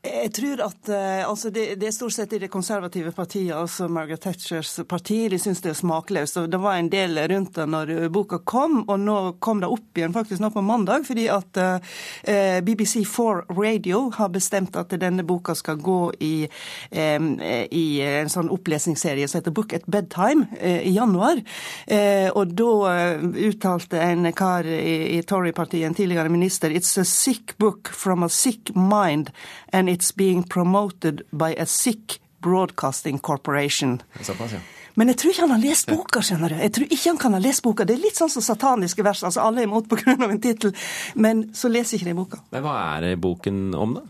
Jeg 0.00 0.30
tror 0.32 0.60
at 0.64 0.88
eh, 0.88 1.28
altså 1.28 1.50
det, 1.52 1.74
det, 1.76 1.90
er 1.90 1.92
stort 1.92 2.14
sett 2.14 2.32
i 2.32 2.38
det 2.40 2.48
konservative 2.48 3.10
partiet, 3.12 3.52
altså 3.52 3.84
Margaret 3.92 4.22
Thatchers 4.24 4.78
parti, 4.88 5.26
de 5.28 5.36
syns 5.36 5.60
det 5.60 5.74
er 5.74 5.76
smakløst. 5.76 6.38
og 6.40 6.46
Det 6.48 6.60
var 6.62 6.78
en 6.78 6.88
del 6.88 7.20
rundt 7.28 7.58
det 7.58 7.66
når 7.68 7.92
boka 8.08 8.38
kom, 8.48 8.78
og 8.88 8.96
nå 9.02 9.16
kom 9.44 9.60
det 9.60 9.68
opp 9.68 10.00
igjen 10.00 10.14
faktisk 10.16 10.40
nå 10.40 10.48
på 10.54 10.62
mandag, 10.64 11.04
fordi 11.04 11.26
at 11.28 11.60
eh, 11.60 12.62
BBC4 12.64 13.52
Radio 13.58 14.06
har 14.16 14.32
bestemt 14.32 14.78
at 14.80 14.94
denne 15.02 15.26
boka 15.28 15.52
skal 15.58 15.76
gå 15.84 15.98
i, 16.24 16.48
eh, 16.88 17.28
i 17.68 17.84
en 18.06 18.32
sånn 18.32 18.48
opplesningsserie 18.56 19.28
som 19.28 19.42
heter 19.42 19.56
Book 19.56 19.76
at 19.76 19.84
Bedtime 19.84 20.48
eh, 20.56 20.80
i 20.88 20.94
januar. 20.96 21.44
Eh, 21.84 22.19
og 22.34 22.52
da 22.58 22.70
eh, 22.92 23.22
uttalte 23.48 24.00
en 24.04 24.28
kar 24.36 24.66
i, 24.68 25.16
i 25.16 25.22
Tory-partiet, 25.22 25.86
en 25.88 25.94
tidligere 25.94 26.28
minister, 26.28 26.70
It's 26.70 26.98
a 27.00 27.04
sick 27.04 27.56
book 27.58 27.88
from 27.88 28.22
a 28.22 28.28
sick 28.28 28.74
mind. 28.74 29.30
and 29.72 29.88
it's 29.88 30.12
being 30.16 30.42
promoted 30.42 31.22
by 31.32 31.54
a 31.58 31.66
sick 31.66 32.20
broadcasting 32.42 33.18
corporation. 33.18 34.02
Såpass, 34.20 34.52
ja. 34.52 34.58
Men 34.94 35.08
jeg 35.08 35.16
tror 35.20 35.30
ikke 35.30 35.40
han 35.46 35.50
har 35.54 35.62
lest 35.62 35.86
boka, 35.88 36.20
skjønner 36.20 36.50
du. 36.50 36.56
Jeg 36.60 36.72
tror 36.76 36.86
ikke 36.90 37.08
han 37.12 37.18
kan 37.22 37.32
ha 37.36 37.38
lest 37.40 37.62
boka. 37.62 37.84
Det 37.86 37.94
er 37.94 38.02
litt 38.02 38.18
sånn 38.18 38.30
som 38.32 38.42
sataniske 38.42 39.04
vers. 39.06 39.22
altså 39.24 39.40
Alle 39.46 39.62
er 39.62 39.68
imot 39.68 39.86
pga. 39.88 40.16
en 40.26 40.40
tittel, 40.42 40.72
men 41.14 41.44
så 41.54 41.70
leser 41.70 41.96
ikke 41.96 42.10
de 42.10 42.16
boka. 42.18 42.40
Men 42.50 42.64
hva 42.66 42.74
er 42.98 43.14
boken 43.16 43.60
om, 43.78 43.94
da? 44.00 44.02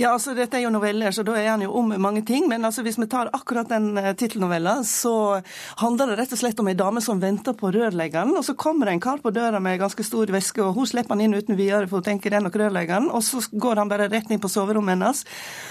Ja, 0.00 0.12
altså 0.12 0.34
Dette 0.36 0.58
er 0.58 0.64
jo 0.64 0.72
noveller, 0.74 1.12
så 1.14 1.24
da 1.26 1.36
er 1.38 1.50
han 1.52 1.64
jo 1.64 1.72
om 1.80 1.92
mange 2.02 2.22
ting. 2.26 2.48
Men 2.50 2.64
altså, 2.68 2.84
hvis 2.86 2.98
vi 3.00 3.08
tar 3.10 3.32
akkurat 3.36 3.68
den 3.70 3.92
uh, 3.98 4.12
tittelnovella, 4.18 4.80
så 4.86 5.40
handler 5.82 6.12
det 6.12 6.18
rett 6.20 6.34
og 6.36 6.42
slett 6.42 6.62
om 6.62 6.70
ei 6.70 6.76
dame 6.78 7.02
som 7.04 7.20
venter 7.22 7.56
på 7.58 7.72
rørleggeren. 7.74 8.34
Og 8.38 8.46
så 8.46 8.56
kommer 8.58 8.88
det 8.88 8.96
en 8.96 9.04
kar 9.04 9.22
på 9.22 9.34
døra 9.34 9.60
med 9.62 9.80
ganske 9.82 10.06
stor 10.06 10.30
veske, 10.34 10.62
og 10.64 10.78
hun 10.78 10.88
slipper 10.88 11.16
han 11.16 11.24
inn 11.26 11.36
uten 11.36 11.58
videre, 11.58 11.88
for 11.90 12.00
hun 12.00 12.08
tenker 12.10 12.32
det 12.32 12.40
er 12.40 12.46
nok 12.46 12.60
rørleggeren. 12.60 13.10
Og 13.10 13.24
så 13.26 13.42
går 13.52 13.82
han 13.82 13.90
bare 13.90 14.10
rett 14.10 14.30
inn 14.30 14.42
på 14.42 14.50
soverommet 14.50 14.96
hennes 14.96 15.24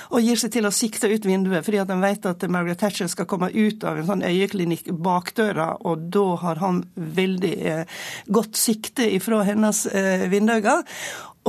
og 0.10 0.26
gir 0.26 0.40
seg 0.40 0.54
til 0.54 0.66
å 0.66 0.74
sikte 0.74 1.10
ut 1.12 1.26
vinduet, 1.28 1.66
fordi 1.66 1.82
at 1.82 1.92
han 1.92 2.02
vet 2.02 2.26
at 2.26 2.46
Margaret 2.50 2.80
Thatcher 2.82 3.10
skal 3.12 3.28
komme 3.30 3.52
ut 3.54 3.84
av 3.86 4.00
en 4.00 4.08
sånn 4.08 4.26
øyeklinikk 4.26 4.90
bak 5.06 5.34
døra, 5.38 5.72
og 5.86 6.10
da 6.14 6.26
har 6.44 6.62
han 6.64 6.84
veldig 6.96 7.56
eh, 7.72 8.00
godt 8.34 8.58
sikte 8.58 9.06
ifra 9.20 9.44
hennes 9.48 9.86
eh, 9.86 10.26
vindauger. 10.32 10.86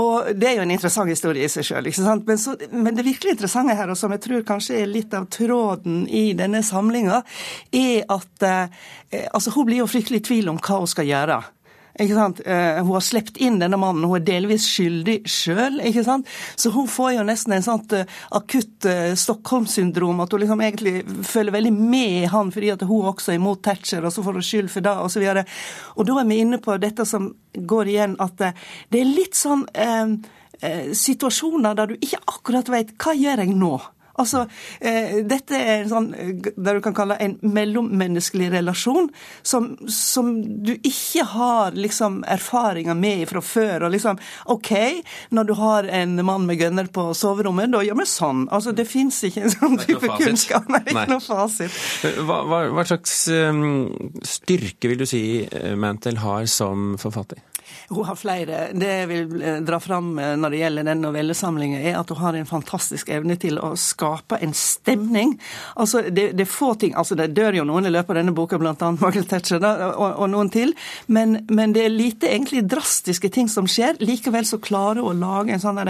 Og 0.01 0.33
Det 0.37 0.49
er 0.49 0.59
jo 0.59 0.65
en 0.65 0.73
interessant 0.75 1.11
historie 1.11 1.45
i 1.45 1.53
seg 1.53 1.67
sjøl. 1.67 1.91
Men, 2.27 2.41
men, 2.71 2.97
det 2.97 3.07
virkelig 3.07 3.37
interessante 3.37 3.77
her, 3.77 3.93
og 3.93 3.99
som 3.99 4.15
jeg 4.15 4.25
tror 4.25 4.47
kanskje 4.49 4.81
er 4.81 4.91
litt 4.91 5.15
av 5.17 5.29
tråden 5.33 6.05
i 6.09 6.31
denne 6.39 6.63
samlinga, 6.67 7.23
er 7.73 8.05
at 8.09 8.47
eh, 8.47 9.27
altså, 9.31 9.53
hun 9.57 9.69
blir 9.69 9.83
jo 9.83 9.91
fryktelig 9.91 10.23
i 10.23 10.29
tvil 10.31 10.53
om 10.53 10.61
hva 10.61 10.83
hun 10.83 10.91
skal 10.91 11.09
gjøre. 11.09 11.41
Ikke 12.01 12.17
sant? 12.17 12.41
Eh, 12.47 12.79
hun 12.81 12.95
har 12.95 13.03
sluppet 13.05 13.37
inn 13.45 13.59
denne 13.61 13.77
mannen, 13.81 14.07
hun 14.09 14.17
er 14.17 14.25
delvis 14.25 14.65
skyldig 14.71 15.19
sjøl. 15.29 15.81
Så 16.57 16.73
hun 16.73 16.89
får 16.89 17.13
jo 17.19 17.27
nesten 17.29 17.55
en 17.57 17.67
sånt 17.67 17.93
uh, 17.93 18.07
akutt 18.37 18.87
uh, 18.89 19.13
Stockholm-syndrom, 19.19 20.23
at 20.25 20.33
hun 20.33 20.41
liksom 20.41 20.65
egentlig 20.65 20.95
føler 21.29 21.53
veldig 21.53 21.75
med 21.77 22.29
han 22.33 22.53
fordi 22.55 22.73
at 22.73 22.87
hun 22.89 23.11
også 23.11 23.35
er 23.35 23.41
imot 23.41 23.63
Thatcher, 23.67 24.05
og 24.07 24.15
så 24.15 24.25
får 24.25 24.39
hun 24.39 24.47
skyld 24.47 24.73
for 24.73 24.87
det, 24.87 24.97
osv. 24.97 25.27
Og, 25.29 25.43
så 25.43 25.95
og 26.01 26.09
da 26.09 26.19
er 26.23 26.31
vi 26.31 26.41
inne 26.41 26.61
på 26.63 26.79
dette 26.81 27.05
som 27.09 27.31
går 27.53 27.93
igjen, 27.93 28.17
at 28.23 28.41
det 28.41 29.01
er 29.01 29.09
litt 29.09 29.37
sånn 29.37 29.67
situasjoner 30.61 31.77
der 31.77 31.91
du 31.91 31.95
ikke 31.97 32.21
akkurat 32.29 32.69
vet 32.73 32.93
hva 33.01 33.15
gjør 33.17 33.45
jeg 33.45 33.57
nå? 33.57 33.75
Altså, 34.21 34.45
eh, 34.81 35.21
Dette 35.27 35.57
er 35.57 35.83
en 35.83 35.91
sånn, 35.91 36.09
det 36.45 36.75
du 36.77 36.81
kan 36.85 36.97
kalle 36.97 37.17
en 37.23 37.37
mellommenneskelig 37.43 38.51
relasjon 38.55 39.09
som, 39.43 39.73
som, 39.89 40.33
du 40.41 40.73
ikke 40.77 41.25
har 41.33 41.77
liksom 41.79 42.21
erfaringer 42.29 42.97
med 42.99 43.27
fra 43.31 43.43
før. 43.45 43.87
og 43.89 43.95
liksom, 43.95 44.21
OK, 44.53 44.73
når 45.31 45.49
du 45.49 45.55
har 45.61 45.89
en 46.01 46.17
mann 46.27 46.47
med 46.49 46.61
gunner 46.61 46.91
på 46.93 47.11
soverommet, 47.17 47.73
da 47.73 47.83
gjør 47.87 48.01
vi 48.03 48.09
sånn. 48.09 48.47
Altså, 48.53 48.75
Det 48.77 48.87
fins 48.89 49.23
ikke 49.27 49.47
en 49.47 49.55
sånn 49.55 49.79
type 49.81 50.15
kunnskap. 50.21 50.69
Nei, 50.71 50.85
ikke 50.87 51.09
noe 51.15 51.25
fasit. 51.25 51.81
Hva, 52.21 52.43
hva, 52.49 52.65
hva 52.75 52.87
slags 52.89 53.23
um, 53.33 53.91
styrke 54.27 54.91
vil 54.91 55.01
du 55.01 55.09
si 55.09 55.25
eh, 55.47 55.75
Mantel 55.81 56.21
har 56.23 56.47
som 56.51 56.95
forfatter? 57.01 57.41
Hun 57.89 58.05
har 58.05 58.19
flere. 58.19 58.59
Det 58.77 58.91
jeg 58.91 59.09
vil 59.11 59.43
eh, 59.43 59.59
dra 59.67 59.81
fram 59.83 60.13
eh, 60.19 60.35
når 60.39 60.55
det 60.55 60.61
gjelder 60.61 60.89
den 60.91 61.03
novellesamlingen, 61.05 61.83
er 61.83 61.99
at 62.01 62.11
hun 62.13 62.21
har 62.21 62.39
en 62.39 62.49
fantastisk 62.49 63.11
evne 63.13 63.37
til 63.41 63.59
å 63.59 63.73
skape 63.79 64.39
en 64.45 64.55
stemning. 64.57 65.37
Altså, 65.75 66.05
det, 66.09 66.31
det 66.39 66.47
er 66.47 66.51
få 66.51 66.73
ting 66.81 66.95
altså 66.99 67.17
Det 67.19 67.31
dør 67.35 67.61
jo 67.61 67.65
noen 67.69 67.89
i 67.89 67.93
løpet 67.93 68.15
av 68.15 68.21
denne 68.21 68.35
boka, 68.37 68.59
bl.a. 68.61 68.75
Margaret 69.01 69.29
Thatcher 69.31 69.61
og, 69.61 69.99
og, 70.11 70.27
noen 70.31 70.51
til, 70.53 70.75
men, 71.13 71.41
men, 71.51 71.75
det 71.75 71.85
er 71.87 71.93
lite 71.95 72.31
egentlig 72.31 72.65
drastiske 72.71 73.31
ting 73.33 73.51
som 73.51 73.69
skjer. 73.71 74.01
Likevel 74.03 74.47
så 74.49 74.61
klarer 74.63 75.03
hun 75.03 75.11
å 75.11 75.19
lage 75.21 75.55
en 75.55 75.63
sånn 75.63 75.81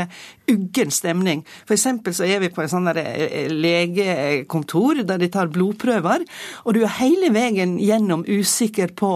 uggen 0.51 0.93
stemning. 0.95 1.45
For 1.65 1.77
eksempel 1.77 2.15
så 2.17 2.27
er 2.29 2.43
vi 2.45 2.51
på 2.53 2.65
en 2.65 2.73
sånn 2.73 2.91
eh, 2.95 3.51
legekontor 3.53 5.05
der 5.09 5.21
de 5.21 5.31
tar 5.33 5.53
blodprøver, 5.53 6.27
og 6.65 6.77
du 6.77 6.83
er 6.85 6.99
hele 7.01 7.33
veien 7.35 7.79
gjennom 7.81 8.25
usikker 8.29 8.95
på 8.99 9.13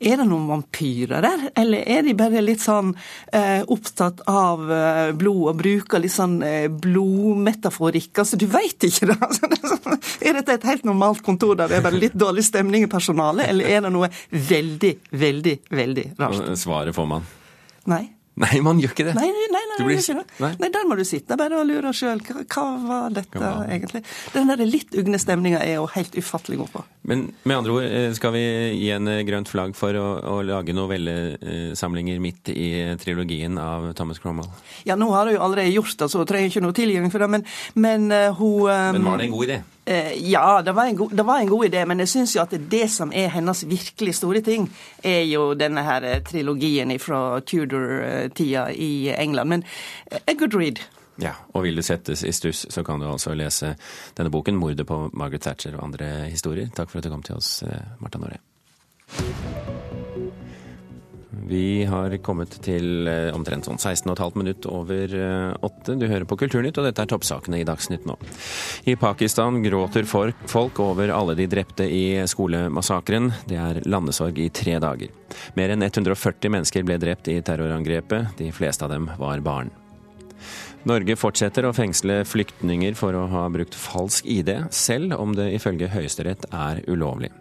er 0.00 0.18
det 0.20 0.26
noen 0.28 0.46
vampyrer 0.48 1.24
der, 1.24 1.44
eller 1.60 1.84
er 1.96 2.02
de 2.06 2.14
bare 2.18 2.42
litt 2.44 2.62
sånn 2.64 2.92
eh, 3.32 3.62
opptatt 3.70 4.24
av 4.30 4.64
eh, 4.72 5.12
blod 5.16 5.52
og 5.52 5.60
bruker 5.60 6.02
litt 6.02 6.14
sånn 6.14 6.40
eh, 6.46 6.66
blodmetaforikk? 6.68 8.12
Altså, 8.24 8.38
du 8.40 8.46
veit 8.50 8.88
ikke 8.88 9.10
det. 9.12 9.18
Altså, 9.24 9.48
sånn, 9.64 9.96
er 10.26 10.36
dette 10.36 10.58
et 10.58 10.66
helt 10.68 10.84
normalt 10.86 11.22
kontor 11.24 11.56
der 11.58 11.70
det 11.70 11.78
er 11.78 11.84
bare 11.86 12.00
litt 12.00 12.16
dårlig 12.18 12.44
stemning 12.46 12.84
i 12.84 12.90
personalet, 12.90 13.48
eller 13.50 13.70
er 13.70 13.86
det 13.86 13.92
noe 13.94 14.10
veldig, 14.30 14.92
veldig, 15.16 15.54
veldig 15.74 16.04
rart? 16.20 16.52
Svaret 16.60 16.96
får 16.96 17.08
man. 17.08 17.24
Nei. 17.90 18.04
Nei, 18.40 18.58
man 18.66 18.80
gjør 18.82 18.94
ikke 18.96 19.06
det. 19.06 19.14
Nei, 19.14 19.28
nei, 19.30 19.63
nei, 19.78 19.86
blir... 19.88 20.00
ikke 20.00 20.16
det. 20.20 20.38
Nei? 20.44 20.50
nei, 20.62 20.70
Der 20.74 20.88
må 20.88 20.98
du 20.98 21.04
sitte 21.08 21.38
bare 21.40 21.60
og 21.60 21.68
lure 21.68 21.92
sjøl. 21.96 22.22
Hva, 22.24 22.64
var 22.84 23.14
dette 23.14 23.40
hva 23.40 23.52
egentlig? 23.66 24.04
Den 24.34 24.52
der 24.52 24.64
litt 24.68 24.94
ugne 24.98 25.20
stemninga 25.20 25.62
er 25.64 25.78
jo 25.78 25.88
helt 25.94 26.16
ufattelig 26.18 26.60
god 26.62 26.72
på. 26.74 26.84
Men 27.10 27.26
med 27.44 27.58
andre 27.58 27.74
ord, 27.74 27.84
eh, 27.84 28.08
skal 28.16 28.32
vi 28.36 28.44
gi 28.78 28.88
en 28.94 29.10
eh, 29.12 29.22
grønt 29.28 29.50
flagg 29.50 29.74
for 29.76 29.96
å, 30.00 30.06
å 30.34 30.38
lage 30.46 30.76
novellesamlinger 30.76 32.22
midt 32.22 32.52
i 32.54 32.70
trilogien 33.02 33.58
av 33.60 33.90
Thomas 33.98 34.22
Cromwell? 34.22 34.48
Ja, 34.88 34.96
nå 35.00 35.10
har 35.12 35.28
hun 35.28 35.36
jo 35.36 35.44
allerede 35.44 35.74
gjort 35.74 35.98
det, 36.00 36.10
så 36.12 36.24
trenger 36.28 36.52
ikke 36.52 36.64
noe 36.64 36.76
tilgjengelig 36.76 37.12
for 37.12 37.24
det, 37.24 37.30
men, 37.36 37.46
men 37.76 38.08
uh, 38.12 38.30
hun 38.38 38.70
um... 38.70 38.98
Men 38.98 39.10
var 39.10 39.20
det 39.20 39.28
en 39.28 39.36
god 39.36 39.48
idé? 39.50 39.60
Eh, 39.86 40.30
ja, 40.30 40.62
det 40.62 40.72
var, 40.72 40.90
god, 40.92 41.10
det 41.10 41.22
var, 41.22 41.38
en 41.38 41.48
god, 41.48 41.64
idé, 41.66 41.84
men 41.84 42.00
jeg 42.00 42.08
syns 42.08 42.36
jo 42.36 42.42
at 42.42 42.54
det 42.70 42.86
som 42.90 43.12
er 43.12 43.28
hennes 43.34 43.64
virkelig 43.68 44.14
store 44.16 44.40
ting, 44.40 44.68
er 45.04 45.22
jo 45.28 45.52
denne 45.58 45.84
her 45.84 46.06
eh, 46.08 46.22
trilogien 46.24 46.94
fra 47.00 47.40
Tudor-tida 47.40 48.70
i 48.72 49.12
England. 49.12 49.50
Men 49.50 49.64
eh, 50.10 50.20
a 50.26 50.34
good 50.38 50.56
read. 50.56 50.80
Ja, 51.20 51.36
og 51.52 51.62
vil 51.68 51.76
du 51.76 51.84
settes 51.86 52.24
i 52.24 52.32
stuss, 52.32 52.66
så 52.70 52.82
kan 52.82 52.98
du 53.00 53.06
altså 53.06 53.36
lese 53.38 53.76
denne 54.16 54.32
boken, 54.34 54.56
'Mordet 54.56 54.86
på 54.86 55.10
Margaret 55.12 55.46
Thatcher' 55.46 55.76
og 55.76 55.84
andre 55.84 56.30
historier. 56.30 56.72
Takk 56.74 56.90
for 56.90 56.98
at 56.98 57.04
du 57.04 57.10
kom 57.10 57.22
til 57.22 57.36
oss, 57.36 57.62
Marta 58.00 58.18
Noré. 58.18 58.40
Vi 61.46 61.84
har 61.84 62.16
kommet 62.24 62.54
til 62.64 63.08
eh, 63.10 63.28
omtrent 63.36 63.66
sånn 63.68 63.76
16,5 63.76 64.38
minutt 64.40 64.64
over 64.70 65.12
eh, 65.12 65.50
åtte. 65.66 65.96
Du 66.00 66.06
hører 66.08 66.24
på 66.28 66.38
Kulturnytt, 66.40 66.78
og 66.80 66.88
dette 66.88 67.04
er 67.04 67.10
toppsakene 67.10 67.60
i 67.60 67.66
Dagsnytt 67.68 68.06
nå. 68.08 68.16
I 68.88 68.96
Pakistan 69.00 69.60
gråter 69.64 70.08
folk 70.08 70.80
over 70.80 71.12
alle 71.12 71.36
de 71.36 71.48
drepte 71.50 71.84
i 71.84 72.24
skolemassakren. 72.30 73.30
Det 73.50 73.60
er 73.60 73.82
landesorg 73.84 74.40
i 74.40 74.48
tre 74.48 74.78
dager. 74.80 75.12
Mer 75.58 75.74
enn 75.74 75.84
140 75.84 76.56
mennesker 76.56 76.88
ble 76.88 76.96
drept 77.02 77.28
i 77.28 77.40
terrorangrepet. 77.44 78.38
De 78.40 78.48
fleste 78.54 78.88
av 78.88 78.94
dem 78.96 79.10
var 79.20 79.44
barn. 79.44 79.72
Norge 80.88 81.16
fortsetter 81.16 81.64
å 81.64 81.76
fengsle 81.76 82.22
flyktninger 82.28 82.96
for 82.96 83.16
å 83.16 83.24
ha 83.32 83.46
brukt 83.52 83.76
falsk 83.76 84.26
ID, 84.28 84.52
selv 84.72 85.16
om 85.20 85.36
det 85.36 85.52
ifølge 85.56 85.92
Høyesterett 85.92 86.48
er 86.52 86.84
ulovlig. 86.88 87.32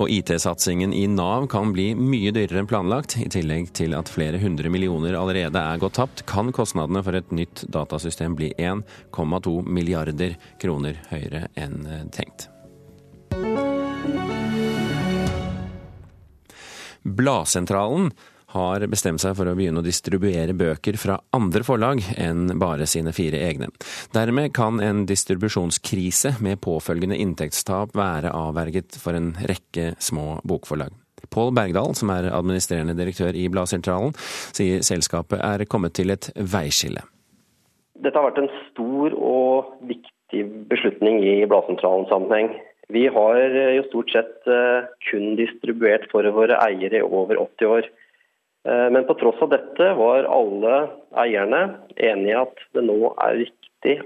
Og 0.00 0.10
IT-satsingen 0.10 0.92
i 0.96 1.06
Nav 1.10 1.46
kan 1.52 1.72
bli 1.74 1.90
mye 1.98 2.32
dyrere 2.34 2.62
enn 2.62 2.70
planlagt. 2.70 3.16
I 3.20 3.28
tillegg 3.32 3.72
til 3.76 3.96
at 3.98 4.10
flere 4.12 4.40
hundre 4.42 4.72
millioner 4.72 5.16
allerede 5.18 5.60
er 5.60 5.80
gått 5.82 5.98
tapt, 6.00 6.24
kan 6.30 6.52
kostnadene 6.54 7.02
for 7.04 7.18
et 7.18 7.32
nytt 7.34 7.66
datasystem 7.74 8.36
bli 8.38 8.52
1,2 8.58 9.56
milliarder 9.66 10.36
kroner 10.62 11.00
høyere 11.10 11.48
enn 11.58 12.10
tenkt. 12.14 12.48
Bladsentralen 17.04 18.12
har 18.54 18.86
bestemt 18.90 19.22
seg 19.22 19.36
for 19.38 19.50
å 19.50 19.54
begynne 19.58 19.82
å 19.82 19.86
distribuere 19.86 20.54
bøker 20.56 20.98
fra 21.00 21.18
andre 21.36 21.64
forlag 21.66 22.02
enn 22.16 22.56
bare 22.60 22.86
sine 22.90 23.12
fire 23.16 23.40
egne. 23.42 23.70
Dermed 24.14 24.54
kan 24.56 24.80
en 24.82 25.04
distribusjonskrise 25.10 26.36
med 26.44 26.62
påfølgende 26.64 27.18
inntektstap 27.20 27.94
være 27.98 28.32
avverget 28.34 28.98
for 29.00 29.18
en 29.18 29.34
rekke 29.50 29.94
små 30.02 30.38
bokforlag. 30.46 30.94
Pål 31.34 31.54
Bergdal, 31.56 31.94
som 31.98 32.12
er 32.12 32.28
administrerende 32.30 32.94
direktør 32.98 33.36
i 33.36 33.48
Bladsentralen, 33.50 34.12
sier 34.54 34.84
selskapet 34.86 35.40
er 35.40 35.64
kommet 35.70 35.96
til 35.96 36.12
et 36.14 36.28
veiskille. 36.36 37.02
Dette 38.04 38.18
har 38.18 38.28
vært 38.28 38.42
en 38.42 38.52
stor 38.68 39.16
og 39.16 39.74
viktig 39.88 40.44
beslutning 40.70 41.22
i 41.24 41.34
Bladsentralens 41.48 42.10
sammenheng. 42.12 42.52
Vi 42.92 43.06
har 43.08 43.38
jo 43.78 43.84
stort 43.88 44.12
sett 44.12 44.50
eh, 44.50 44.88
kun 45.08 45.38
distribuert 45.40 46.04
for 46.12 46.26
våre 46.36 46.58
eiere 46.66 47.00
over 47.06 47.40
80 47.40 47.70
år. 47.78 47.88
Men 48.64 49.04
på 49.04 49.16
tross 49.20 49.42
av 49.44 49.50
dette 49.52 49.90
var 49.98 50.24
alle 50.32 50.76
eierne 51.20 51.66
enige 52.00 52.40
at 52.46 52.64
det 52.72 52.84
nå 52.86 53.12
er 53.12 53.42
viktig 53.42 53.64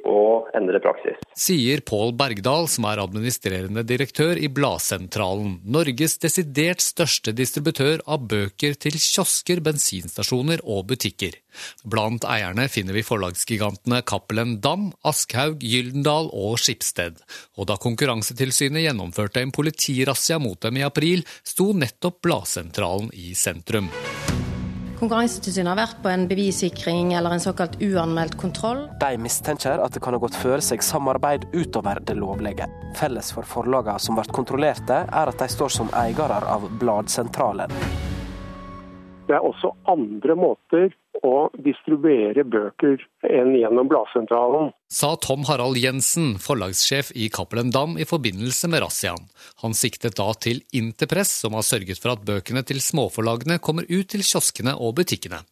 å 0.09 0.49
endre 0.59 0.81
praksis. 0.83 1.19
Sier 1.39 1.81
Pål 1.87 2.13
Bergdal, 2.19 2.67
som 2.67 2.89
er 2.91 2.99
administrerende 2.99 3.85
direktør 3.87 4.39
i 4.41 4.49
Bladsentralen, 4.51 5.61
Norges 5.65 6.19
desidert 6.19 6.83
største 6.83 7.33
distributør 7.37 8.03
av 8.07 8.27
bøker 8.27 8.75
til 8.75 8.99
kiosker, 8.99 9.63
bensinstasjoner 9.63 10.65
og 10.65 10.89
butikker. 10.91 11.39
Blant 11.87 12.27
eierne 12.27 12.67
finner 12.71 12.99
vi 12.99 13.07
forlagsgigantene 13.07 14.03
Cappelen 14.03 14.59
Dam, 14.65 14.91
Aschhaug, 15.07 15.63
Gyldendal 15.63 16.31
og 16.35 16.59
Skipsted. 16.59 17.23
Og 17.59 17.71
da 17.71 17.79
Konkurransetilsynet 17.79 18.89
gjennomførte 18.89 19.43
en 19.43 19.55
politirazzia 19.55 20.43
mot 20.43 20.59
dem 20.67 20.83
i 20.83 20.87
april, 20.87 21.23
sto 21.47 21.71
nettopp 21.71 22.23
Bladsentralen 22.27 23.15
i 23.15 23.31
sentrum. 23.39 23.91
Konkurransetilsynet 24.99 25.71
har 25.71 25.79
vært 25.79 25.99
på 26.03 26.11
en 26.11 26.25
bevissikring 26.27 27.13
eller 27.15 27.37
en 27.37 27.43
såkalt 27.43 27.77
uanmeldt 27.79 28.35
kontroll. 28.41 28.81
De 28.99 29.13
mistenker 29.23 29.79
at 29.79 29.95
det 29.95 30.03
kan 30.03 30.17
ha 30.17 30.19
gått 30.19 30.35
føre 30.35 30.59
seg 30.65 30.83
samarbeid 30.83 31.45
utover 31.53 32.01
det 32.03 32.17
lovlige. 32.19 32.67
Felles 32.99 33.31
for 33.31 33.47
forlagene 33.47 34.03
som 34.03 34.19
blir 34.19 34.27
kontrollerte, 34.35 35.05
er 35.07 35.31
at 35.31 35.39
de 35.39 35.47
står 35.55 35.71
som 35.71 35.93
eiere 35.95 36.41
av 36.51 36.67
Bladsentralen. 36.81 37.71
Det 39.29 39.37
er 39.37 39.47
også 39.47 39.71
andre 39.87 40.35
måter 40.35 40.91
å 41.27 41.49
distribuere 41.65 42.45
bøker 42.45 43.03
enn 43.27 43.55
gjennom 43.59 43.91
Bladsentralen. 43.91 44.73
Sa 44.93 45.15
Tom 45.21 45.45
Harald 45.49 45.81
Jensen, 45.81 46.37
forlagssjef 46.43 47.13
i 47.15 47.29
Cappelen 47.33 47.73
Dam 47.75 47.99
i 48.01 48.07
forbindelse 48.09 48.71
med 48.73 48.85
razziaen. 48.85 49.29
Han 49.65 49.77
siktet 49.77 50.17
da 50.21 50.31
til 50.41 50.63
Interpress, 50.77 51.35
som 51.43 51.59
har 51.59 51.67
sørget 51.67 52.01
for 52.01 52.15
at 52.15 52.25
bøkene 52.27 52.65
til 52.67 52.83
småforlagene 52.85 53.61
kommer 53.63 53.89
ut 53.89 54.11
til 54.13 54.25
kioskene 54.27 54.77
og 54.79 54.97
butikkene. 55.01 55.45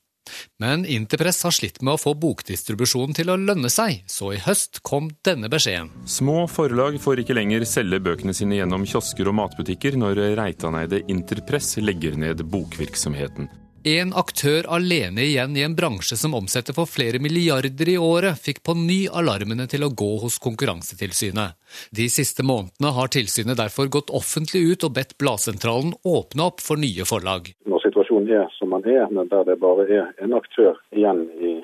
Men 0.58 0.86
Interpress 0.86 1.42
har 1.46 1.54
slitt 1.54 1.82
med 1.82 1.94
å 1.94 2.00
få 2.00 2.14
bokdistribusjonen 2.18 3.14
til 3.16 3.30
å 3.30 3.38
lønne 3.40 3.70
seg, 3.72 4.02
så 4.10 4.32
i 4.34 4.40
høst 4.42 4.82
kom 4.86 5.10
denne 5.26 5.50
beskjeden. 5.52 5.92
Små 6.10 6.46
forlag 6.50 6.98
får 7.02 7.22
ikke 7.22 7.36
lenger 7.38 7.66
selge 7.68 8.00
bøkene 8.02 8.34
sine 8.36 8.58
gjennom 8.58 8.86
kiosker 8.88 9.30
og 9.30 9.38
matbutikker 9.42 9.98
når 10.00 10.24
Reitaneide 10.40 11.04
Interpress 11.12 11.76
legger 11.82 12.18
ned 12.18 12.42
bokvirksomheten. 12.50 13.50
En 13.86 14.10
aktør 14.18 14.66
alene 14.74 15.22
igjen 15.22 15.52
i 15.54 15.62
en 15.62 15.74
bransje 15.78 16.16
som 16.18 16.32
omsetter 16.34 16.74
for 16.74 16.90
flere 16.90 17.20
milliarder 17.22 17.86
i 17.92 17.94
året, 18.02 18.34
fikk 18.42 18.64
på 18.66 18.74
ny 18.74 18.96
alarmene 19.20 19.68
til 19.70 19.84
å 19.86 19.90
gå 20.00 20.08
hos 20.24 20.40
Konkurransetilsynet. 20.42 21.54
De 21.94 22.08
siste 22.10 22.42
månedene 22.42 22.90
har 22.98 23.12
tilsynet 23.14 23.60
derfor 23.60 23.86
gått 23.86 24.10
offentlig 24.10 24.64
ut 24.72 24.88
og 24.88 24.96
bedt 24.98 25.14
Bladsentralen 25.22 25.94
åpne 26.02 26.48
opp 26.48 26.66
for 26.66 26.82
nye 26.82 27.06
forlag. 27.06 27.52
Når 27.70 27.86
situasjonen 27.86 28.34
er 28.40 28.50
som 28.58 28.74
den 28.74 28.90
er, 28.96 29.06
men 29.06 29.30
der 29.30 29.46
det 29.46 29.60
bare 29.62 29.86
er 29.86 30.10
en 30.18 30.34
aktør 30.34 30.82
igjen 30.90 31.22
i, 31.38 31.54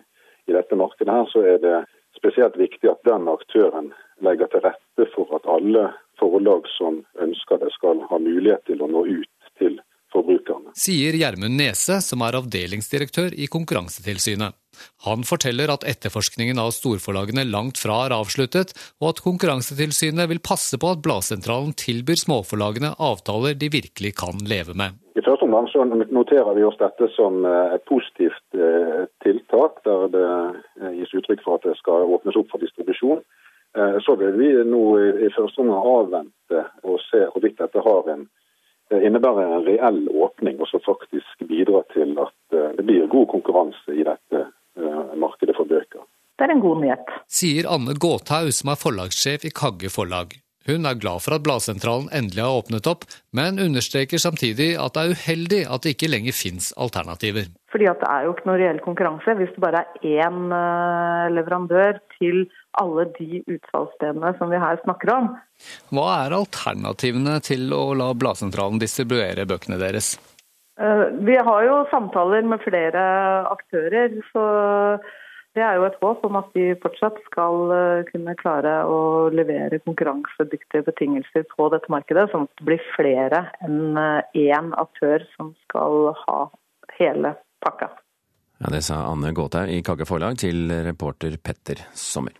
i 0.46 0.54
dette 0.54 0.78
markedet, 0.78 1.10
her, 1.10 1.26
så 1.34 1.42
er 1.42 1.58
det 1.66 1.76
spesielt 2.22 2.54
viktig 2.54 2.86
at 2.86 3.02
den 3.02 3.26
aktøren 3.34 3.90
legger 4.22 4.46
til 4.54 4.62
rette 4.70 5.10
for 5.16 5.26
at 5.34 5.50
alle 5.50 5.88
forlag 6.22 6.70
som 6.78 7.02
ønsker 7.18 7.66
det, 7.66 7.74
skal 7.74 8.06
ha 8.06 8.22
mulighet 8.22 8.62
til 8.70 8.78
å 8.78 8.94
nå 8.94 9.08
ut 9.10 9.48
til 9.58 9.82
forbrukerne. 10.12 10.74
Sier 10.78 11.16
Gjermund 11.18 11.58
Nese, 11.58 12.00
som 12.04 12.24
er 12.24 12.38
avdelingsdirektør 12.38 13.34
i 13.34 13.48
Konkurransetilsynet. 13.52 14.58
Han 15.06 15.24
forteller 15.28 15.70
at 15.72 15.84
etterforskningen 15.88 16.58
av 16.62 16.72
storforlagene 16.76 17.44
langt 17.48 17.80
fra 17.80 17.98
er 18.06 18.14
avsluttet, 18.16 18.72
og 19.02 19.12
at 19.12 19.22
Konkurransetilsynet 19.24 20.30
vil 20.30 20.42
passe 20.44 20.78
på 20.80 20.94
at 20.94 21.02
Bladsentralen 21.04 21.74
tilbyr 21.78 22.20
småforlagene 22.22 22.94
avtaler 22.96 23.58
de 23.58 23.70
virkelig 23.72 24.14
kan 24.22 24.40
leve 24.48 24.76
med. 24.78 24.98
I 25.12 25.20
første 25.20 25.44
omgang 25.44 25.68
så 25.68 25.84
noterer 25.84 26.54
vi 26.56 26.64
oss 26.64 26.78
dette 26.80 27.10
som 27.16 27.44
eh, 27.44 27.74
et 27.76 27.84
positivt 27.88 28.56
eh, 28.56 29.04
tiltak, 29.24 29.82
der 29.84 30.08
det 30.14 30.28
eh, 30.80 30.94
gis 31.02 31.12
uttrykk 31.20 31.44
for 31.44 31.58
at 31.58 31.68
det 31.68 31.76
skal 31.80 32.08
åpnes 32.16 32.38
opp 32.40 32.52
for 32.52 32.62
distribusjon. 32.62 33.24
Så 34.04 34.12
vil 34.20 34.34
vi 34.36 34.50
nå 34.68 34.82
i 35.24 35.30
første 35.32 35.62
omgang 35.62 35.86
avvente 35.88 36.58
og 36.84 36.98
se 37.06 37.22
hvorvidt 37.32 37.56
dette 37.56 37.80
har 37.80 38.10
en 38.12 38.26
innebærer 39.00 39.56
en 39.56 39.66
reell 39.66 40.00
åpning, 40.10 40.60
og 40.60 40.68
som 40.70 40.82
faktisk 40.84 41.46
bidrar 41.48 41.86
til 41.94 42.16
at 42.20 42.56
eh, 42.56 42.72
det 42.78 42.86
blir 42.88 43.10
god 43.12 43.28
konkurranse 43.32 43.96
i 43.96 44.04
dette 44.06 44.44
eh, 44.44 45.14
markedet 45.16 45.56
for 45.58 45.68
bøker. 45.70 46.04
Det 46.38 46.48
er 46.48 46.54
en 46.54 46.64
god 46.64 46.80
nyhet. 46.82 47.12
Sier 47.30 47.68
Anne 47.70 47.94
Gåthaug, 47.94 48.50
som 48.56 48.72
er 48.72 48.80
forlagssjef 48.80 49.44
i 49.46 49.52
Kagge 49.54 49.92
forlag. 49.92 50.34
Hun 50.66 50.86
er 50.86 50.98
glad 51.02 51.24
for 51.24 51.34
at 51.34 51.42
Bladsentralen 51.42 52.06
endelig 52.14 52.44
har 52.44 52.60
åpnet 52.60 52.86
opp, 52.86 53.06
men 53.34 53.58
understreker 53.58 54.20
samtidig 54.22 54.76
at 54.78 54.94
det 54.94 55.02
er 55.02 55.14
uheldig 55.16 55.62
at 55.66 55.82
det 55.82 55.96
ikke 55.96 56.10
lenger 56.12 56.36
fins 56.38 56.70
alternativer. 56.78 57.48
Fordi 57.72 57.88
at 57.90 57.98
Det 58.02 58.10
er 58.10 58.26
jo 58.26 58.34
ikke 58.34 58.46
noe 58.46 58.60
reell 58.60 58.80
konkurranse 58.84 59.34
hvis 59.38 59.50
det 59.54 59.64
bare 59.64 59.82
er 59.82 60.22
én 60.22 60.54
eh, 60.54 61.32
leverandør 61.34 61.98
til 62.18 62.44
alle 62.80 63.06
de 63.18 63.42
utfallsstedene 63.46 64.34
som 64.38 64.52
vi 64.52 64.60
her 64.60 64.80
snakker 64.84 65.12
om. 65.14 65.32
Hva 65.92 66.06
er 66.24 66.36
alternativene 66.36 67.38
til 67.44 67.72
å 67.76 67.84
la 67.98 68.12
Bladsentralen 68.16 68.80
distribuere 68.82 69.46
bøkene 69.48 69.80
deres? 69.80 70.14
Eh, 70.80 71.06
vi 71.20 71.36
har 71.36 71.64
jo 71.66 71.82
samtaler 71.90 72.46
med 72.48 72.62
flere 72.64 73.02
aktører, 73.52 74.14
så 74.32 74.44
det 75.52 75.60
er 75.60 75.76
jo 75.76 75.84
et 75.84 75.98
håp 76.00 76.22
om 76.24 76.38
at 76.40 76.48
de 76.56 76.70
fortsatt 76.80 77.18
skal 77.26 77.74
eh, 77.76 78.04
kunne 78.08 78.36
klare 78.40 78.78
å 78.88 79.28
levere 79.34 79.82
konkurransedyktige 79.84 80.86
betingelser 80.86 81.44
på 81.50 81.68
dette 81.74 81.92
markedet, 81.92 82.30
sånn 82.32 82.48
at 82.48 82.62
det 82.62 82.68
blir 82.70 82.86
flere 82.94 83.44
enn 83.60 83.98
eh, 84.00 84.46
én 84.48 84.72
aktør 84.80 85.26
som 85.36 85.52
skal 85.66 86.14
ha 86.24 86.38
hele 86.96 87.36
pakka. 87.64 87.90
Ja, 88.62 88.70
Det 88.72 88.80
sa 88.86 89.02
Anne 89.10 89.34
Gåthaug 89.36 89.68
i 89.68 89.82
Kagge 89.84 90.06
Forlag 90.08 90.40
til 90.40 90.72
reporter 90.86 91.36
Petter 91.36 91.84
Sommer. 91.92 92.32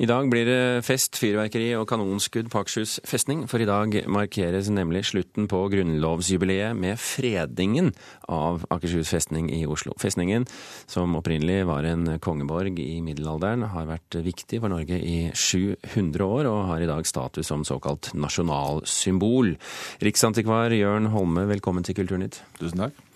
I 0.00 0.06
dag 0.08 0.30
blir 0.32 0.46
det 0.48 0.84
fest, 0.86 1.18
fyrverkeri 1.20 1.74
og 1.76 1.82
kanonskudd 1.90 2.46
på 2.48 2.62
Akershus 2.62 2.94
festning, 3.04 3.42
for 3.50 3.60
i 3.60 3.66
dag 3.68 3.92
markeres 4.08 4.70
nemlig 4.72 5.02
slutten 5.10 5.44
på 5.44 5.58
grunnlovsjubileet 5.74 6.72
med 6.72 6.96
fredningen 6.96 7.90
av 8.24 8.64
Akershus 8.72 9.12
festning 9.12 9.50
i 9.52 9.60
Oslo. 9.68 9.92
Festningen, 10.00 10.48
som 10.88 11.18
opprinnelig 11.20 11.68
var 11.68 11.84
en 11.84 12.14
kongeborg 12.16 12.80
i 12.80 13.02
middelalderen, 13.04 13.68
har 13.74 13.92
vært 13.92 14.16
viktig 14.24 14.62
for 14.64 14.72
Norge 14.72 14.96
i 15.04 15.18
700 15.36 16.24
år, 16.24 16.48
og 16.48 16.64
har 16.72 16.80
i 16.80 16.88
dag 16.88 17.04
status 17.04 17.52
som 17.52 17.68
såkalt 17.68 18.14
nasjonalsymbol. 18.16 19.58
Riksantikvar 20.00 20.72
Jørn 20.80 21.12
Holme, 21.12 21.44
velkommen 21.52 21.84
til 21.84 22.00
Kulturnytt. 22.00 22.40
Tusen 22.56 22.86
takk. 22.86 23.06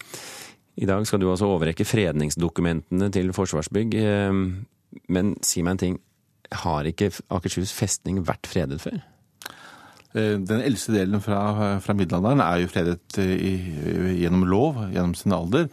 I 0.76 0.84
dag 0.90 1.08
skal 1.08 1.24
du 1.24 1.30
altså 1.32 1.48
overrekke 1.48 1.88
fredningsdokumentene 1.88 3.08
til 3.14 3.32
Forsvarsbygg. 3.32 4.02
Eh, 4.04 4.42
men 5.08 5.38
si 5.40 5.64
meg 5.64 5.78
en 5.78 5.88
ting, 5.88 6.02
har 6.62 6.88
ikke 6.88 7.10
Akershus 7.34 7.74
festning 7.74 8.22
vært 8.26 8.48
fredet 8.50 8.80
før? 8.82 9.00
Eh, 10.14 10.36
den 10.38 10.62
eldste 10.62 10.94
delen 10.94 11.22
fra, 11.24 11.78
fra 11.84 11.96
middelalderen 11.96 12.42
er 12.44 12.62
jo 12.62 12.70
fredet 12.72 13.18
eh, 13.22 13.34
i, 13.34 13.54
gjennom 14.22 14.46
lov, 14.48 14.86
gjennom 14.94 15.16
sin 15.18 15.36
alder. 15.36 15.68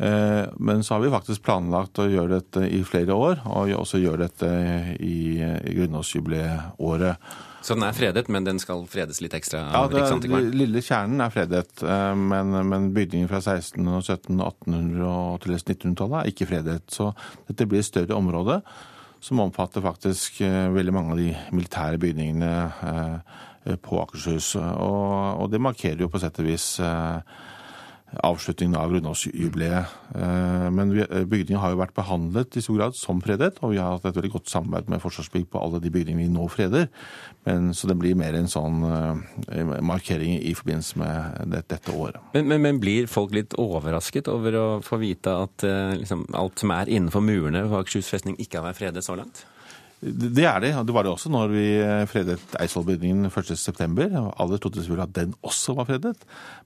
Men 0.00 0.80
så 0.80 0.94
har 0.94 1.02
vi 1.02 1.10
faktisk 1.12 1.42
planlagt 1.44 1.98
å 2.00 2.06
gjøre 2.08 2.38
dette 2.38 2.62
i 2.72 2.78
flere 2.88 3.12
år, 3.12 3.42
og 3.44 3.68
også 3.76 3.98
gjøre 4.00 4.30
dette 4.30 4.48
i, 4.96 5.18
i 5.36 5.74
grunnlovsjubileåret. 5.76 7.20
Så 7.60 7.76
den 7.76 7.84
er 7.84 7.96
fredet, 7.96 8.28
men 8.32 8.46
den 8.46 8.58
skal 8.60 8.86
fredes 8.88 9.20
litt 9.20 9.34
ekstra 9.36 9.66
ja, 9.68 9.82
det, 9.92 10.04
den 10.24 10.54
lille 10.56 10.80
kjernen 10.84 11.20
er 11.20 11.32
fredet, 11.32 11.82
eh, 11.84 12.14
men, 12.16 12.54
men 12.70 12.88
bygninger 12.96 13.28
fra 13.28 13.42
1600-, 13.42 14.00
1700-, 14.16 14.46
1800- 14.64 15.10
og 15.10 15.42
til 15.44 15.56
1900-tallet 15.58 16.16
er 16.22 16.32
ikke 16.32 16.48
fredet. 16.48 16.80
Så 16.92 17.10
dette 17.50 17.68
blir 17.68 17.82
et 17.82 17.90
større 17.90 18.16
område 18.16 18.60
som 19.20 19.40
omfatter 19.44 19.84
faktisk 19.84 20.40
eh, 20.46 20.70
veldig 20.72 20.94
mange 20.96 21.14
av 21.14 21.20
de 21.20 21.30
militære 21.56 22.00
bygningene 22.00 22.52
eh, 22.90 23.76
på 23.84 24.00
Akershus. 24.00 24.54
Og, 24.56 25.44
og 25.44 25.50
det 25.52 25.60
markerer 25.60 26.00
jo 26.00 26.10
på 26.12 26.20
sett 26.22 26.40
og 26.40 26.48
vis 26.48 26.72
avslutningen 28.18 28.76
av 28.76 28.90
grunnlovsjubileet. 28.90 29.92
Eh, 30.14 30.66
men 30.74 30.92
eh, 30.98 31.24
bygningen 31.24 31.60
har 31.62 31.74
jo 31.74 31.80
vært 31.80 31.94
behandlet 31.94 32.56
i 32.58 32.62
stor 32.64 32.78
grad 32.78 32.96
som 32.98 33.20
fredet, 33.22 33.52
og 33.62 33.74
vi 33.74 33.78
har 33.78 33.94
hatt 33.94 34.08
et 34.10 34.18
veldig 34.18 34.32
godt 34.34 34.50
samarbeid 34.50 34.90
med 34.90 35.02
Forsvarsbygg 35.02 35.46
på 35.50 35.62
alle 35.62 35.80
de 35.82 35.92
bygningene 35.94 36.26
vi 36.26 36.32
nå 36.34 36.48
freder. 36.50 36.88
Men, 37.46 37.70
så 37.76 37.90
det 37.90 37.96
blir 38.00 38.18
mer 38.18 38.36
en 38.38 38.50
sånn 38.50 38.82
eh, 38.88 39.76
markering 39.86 40.40
i 40.40 40.56
forbindelse 40.58 41.00
med 41.00 41.54
dette 41.54 41.94
året. 41.94 42.18
Men, 42.34 42.50
men, 42.50 42.64
men 42.66 42.82
blir 42.82 43.10
folk 43.10 43.34
litt 43.36 43.54
overrasket 43.60 44.30
over 44.32 44.58
å 44.58 44.66
få 44.84 45.00
vite 45.02 45.32
at 45.46 45.64
liksom, 45.96 46.26
alt 46.36 46.60
som 46.60 46.74
er 46.74 46.90
innenfor 46.90 47.24
murene 47.24 47.66
på 47.70 47.78
Akershus 47.78 48.10
festning 48.10 48.36
ikke 48.42 48.58
har 48.58 48.70
vært 48.70 48.82
fredet 48.82 49.06
så 49.06 49.16
langt? 49.18 49.44
Det 50.00 50.44
er 50.48 50.62
det, 50.64 50.70
det 50.88 50.94
var 50.96 51.04
det 51.04 51.12
også 51.12 51.28
når 51.28 51.50
vi 51.52 51.64
fredet 52.08 52.40
Eidsvollbygningen 52.56 53.28
1.9. 53.28 54.06
Alle 54.40 54.58
trodde 54.58 54.80
selvfølgelig 54.80 55.04
at 55.04 55.16
den 55.18 55.34
også 55.44 55.74
var 55.76 55.88
fredet, 55.90 56.22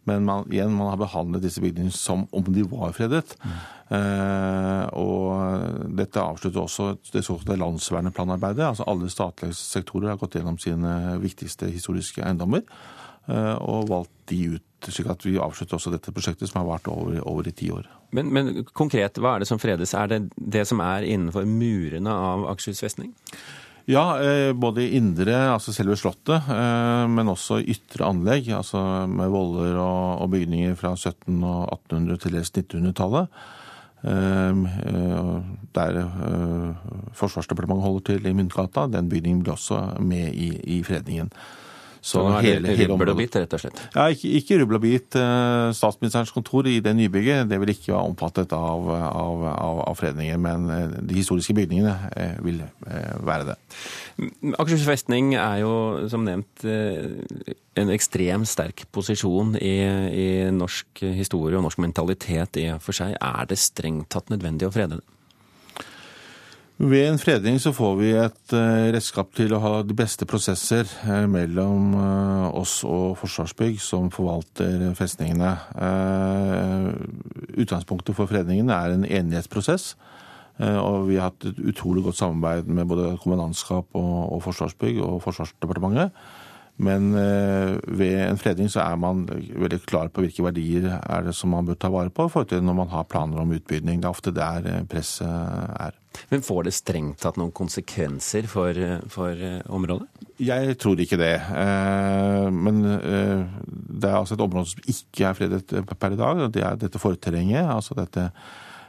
men 0.06 0.22
man, 0.28 0.44
igjen, 0.52 0.70
man 0.70 0.92
har 0.92 1.00
behandlet 1.00 1.42
disse 1.42 1.62
bygningene 1.64 1.94
som 1.94 2.28
om 2.30 2.50
de 2.54 2.62
var 2.70 2.94
fredet. 2.94 3.34
Mm. 3.42 3.56
Eh, 3.98 4.84
og 5.02 5.90
dette 5.98 6.22
avslutter 6.22 6.62
også 6.62 6.92
det 7.10 7.24
såkalte 7.26 7.58
landsverneplanarbeidet. 7.58 8.68
Altså 8.68 8.86
alle 8.86 9.10
statlige 9.10 9.58
sektorer 9.58 10.12
har 10.12 10.20
gått 10.22 10.38
gjennom 10.38 10.60
sine 10.62 11.18
viktigste 11.24 11.72
historiske 11.74 12.22
eiendommer. 12.22 12.62
og 13.24 13.88
valgt 13.88 14.12
de 14.28 14.38
ut, 14.52 14.64
slik 14.92 15.08
at 15.12 15.24
vi 15.24 15.38
avslutter 15.40 15.78
også 15.78 15.92
dette 15.94 16.12
prosjektet 16.12 16.50
som 16.50 16.60
har 16.60 16.68
vart 16.68 16.88
over, 16.92 17.16
over 17.24 17.48
i 17.48 17.54
ti 17.56 17.70
år. 17.72 17.86
Men, 18.14 18.30
men, 18.34 18.64
konkret, 18.76 19.16
hva 19.16 19.36
er 19.36 19.44
det 19.44 19.48
som 19.50 19.60
fredes? 19.62 19.94
Er 19.96 20.10
det 20.10 20.20
det 20.36 20.66
som 20.68 20.82
er 20.84 21.06
innenfor 21.08 21.46
murene 21.48 22.12
av 22.12 22.44
Akershus 22.52 22.84
festning? 22.84 23.14
Ja, 23.84 24.04
både 24.56 24.86
indre, 24.96 25.34
altså 25.52 25.72
selve 25.76 25.96
slottet, 26.00 26.46
men 27.12 27.28
også 27.28 27.58
ytre 27.60 28.06
anlegg. 28.08 28.48
Altså 28.56 28.80
med 29.10 29.28
voller 29.32 29.76
og, 29.76 30.24
bygninger 30.32 30.72
fra 30.80 30.94
1700- 30.96 31.44
og 31.50 31.82
1800- 31.90 32.22
til 32.22 32.38
1900-tallet. 32.40 33.44
Der 35.76 36.00
Forsvarsdepartementet 37.12 37.84
holder 37.84 38.06
til 38.08 38.26
i 38.26 38.32
Myntgata. 38.32 38.86
Den 38.88 39.08
bygningen 39.12 39.44
blir 39.44 39.52
også 39.58 39.82
med 40.00 40.32
i, 40.32 40.48
i 40.78 40.82
fredningen. 40.84 41.28
Så, 42.04 42.20
er 42.36 42.60
det 42.60 42.74
rubbel 42.90 43.14
og 43.14 43.16
bit, 43.16 43.36
rett 43.40 43.54
og 43.56 43.62
slett? 43.62 43.78
Ja, 43.94 44.10
ikke, 44.12 44.28
ikke 44.36 44.58
rubbel 44.60 44.76
og 44.76 44.82
bit. 44.84 45.16
Statsministerens 45.78 46.34
kontor 46.34 46.68
i 46.68 46.76
det 46.84 46.92
nybygget 46.98 47.48
det 47.48 47.56
vil 47.62 47.72
ikke 47.72 47.94
være 47.94 48.10
omfattet 48.10 48.52
av, 48.52 48.90
av, 48.92 49.46
av, 49.54 49.80
av 49.86 49.96
fredningen, 49.96 50.42
men 50.44 50.68
de 51.00 51.16
historiske 51.16 51.56
bygningene 51.56 51.94
vil 52.44 52.60
være 53.24 53.48
det. 53.54 53.56
Akershus 54.52 54.84
festning 54.84 55.32
er 55.38 55.62
jo 55.62 55.72
som 56.12 56.28
nevnt 56.28 56.66
en 56.68 57.94
ekstremt 57.94 58.52
sterk 58.52 58.84
posisjon 58.94 59.56
i, 59.56 59.74
i 60.12 60.28
norsk 60.54 61.06
historie 61.16 61.56
og 61.56 61.64
norsk 61.66 61.80
mentalitet 61.82 62.60
i 62.60 62.68
og 62.74 62.84
for 62.84 63.00
seg. 63.00 63.16
Er 63.16 63.48
det 63.48 63.58
strengt 63.62 64.12
tatt 64.12 64.28
nødvendig 64.32 64.68
å 64.68 64.74
frede 64.76 65.00
det? 65.00 65.08
Ved 66.74 67.04
en 67.06 67.20
fredning 67.22 67.60
så 67.62 67.70
får 67.70 67.92
vi 68.00 68.08
et 68.18 68.52
redskap 68.90 69.28
til 69.38 69.52
å 69.54 69.60
ha 69.62 69.74
de 69.86 69.94
beste 69.94 70.26
prosesser 70.26 70.88
mellom 71.30 71.94
oss 72.50 72.80
og 72.82 73.14
Forsvarsbygg, 73.20 73.78
som 73.78 74.10
forvalter 74.10 74.88
festningene. 74.98 75.52
Utgangspunktet 77.54 78.18
for 78.18 78.26
fredningen 78.26 78.74
er 78.74 78.96
en 78.96 79.06
enighetsprosess. 79.06 79.92
Og 80.58 81.06
vi 81.12 81.20
har 81.20 81.30
hatt 81.30 81.46
et 81.46 81.62
utrolig 81.62 82.02
godt 82.08 82.18
samarbeid 82.18 82.66
med 82.66 82.90
både 82.90 83.14
kommandantskap 83.22 83.94
og 83.94 84.42
Forsvarsbygg 84.42 84.98
og 85.06 85.22
Forsvarsdepartementet. 85.22 86.10
Men 86.76 87.12
ved 87.14 88.16
en 88.24 88.38
fredning 88.40 88.70
så 88.72 88.82
er 88.82 88.96
man 88.98 89.22
veldig 89.30 89.78
klar 89.86 90.08
på 90.10 90.24
hvilke 90.24 90.42
verdier 90.42 90.88
er 90.96 91.22
det 91.22 91.34
som 91.38 91.52
man 91.54 91.68
bør 91.68 91.78
ta 91.78 91.90
vare 91.92 92.10
på, 92.10 92.26
når 92.26 92.74
man 92.74 92.90
har 92.90 93.06
planer 93.06 93.38
om 93.44 93.52
utbygging. 93.54 94.00
Det 94.02 94.08
er 94.08 94.10
ofte 94.10 94.34
der 94.34 94.66
presset 94.90 95.22
er. 95.28 95.94
Men 96.30 96.42
får 96.46 96.66
det 96.66 96.74
strengt 96.74 97.22
tatt 97.22 97.38
noen 97.38 97.54
konsekvenser 97.54 98.50
for, 98.50 98.74
for 99.10 99.46
området? 99.70 100.10
Jeg 100.42 100.74
tror 100.82 100.98
ikke 100.98 101.20
det. 101.20 101.36
Men 102.50 102.82
det 102.82 104.10
er 104.10 104.18
altså 104.18 104.34
et 104.34 104.44
område 104.44 104.74
som 104.74 104.90
ikke 104.90 105.30
er 105.30 105.38
fredet 105.38 105.88
per 105.94 106.14
i 106.14 106.20
dag. 106.20 106.44
Det 106.54 106.66
er 106.66 106.78
dette 106.82 107.02
forterrenget. 107.02 107.70
altså 107.70 107.94
dette 107.98 108.32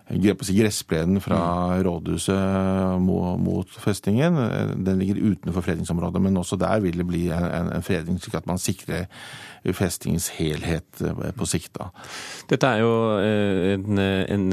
Gressplenen 0.05 1.17
fra 1.23 1.39
rådhuset 1.81 3.01
mot 3.01 3.69
festningen 3.81 4.37
den 4.85 4.99
ligger 5.01 5.17
utenfor 5.31 5.65
fredningsområdet, 5.65 6.21
men 6.21 6.37
også 6.37 6.59
der 6.61 6.83
vil 6.83 6.99
det 6.99 7.07
bli 7.09 7.23
en, 7.33 7.71
en 7.73 7.85
fredning, 7.85 8.19
slik 8.21 8.37
at 8.37 8.45
man 8.45 8.61
sikrer 8.61 9.07
festningens 9.73 10.27
helhet 10.37 11.01
på 11.33 11.47
sikt. 11.49 11.71
Da. 11.79 11.87
Dette 12.51 12.69
er 12.69 12.83
jo 12.83 12.91
en, 13.17 13.97
en, 13.97 14.45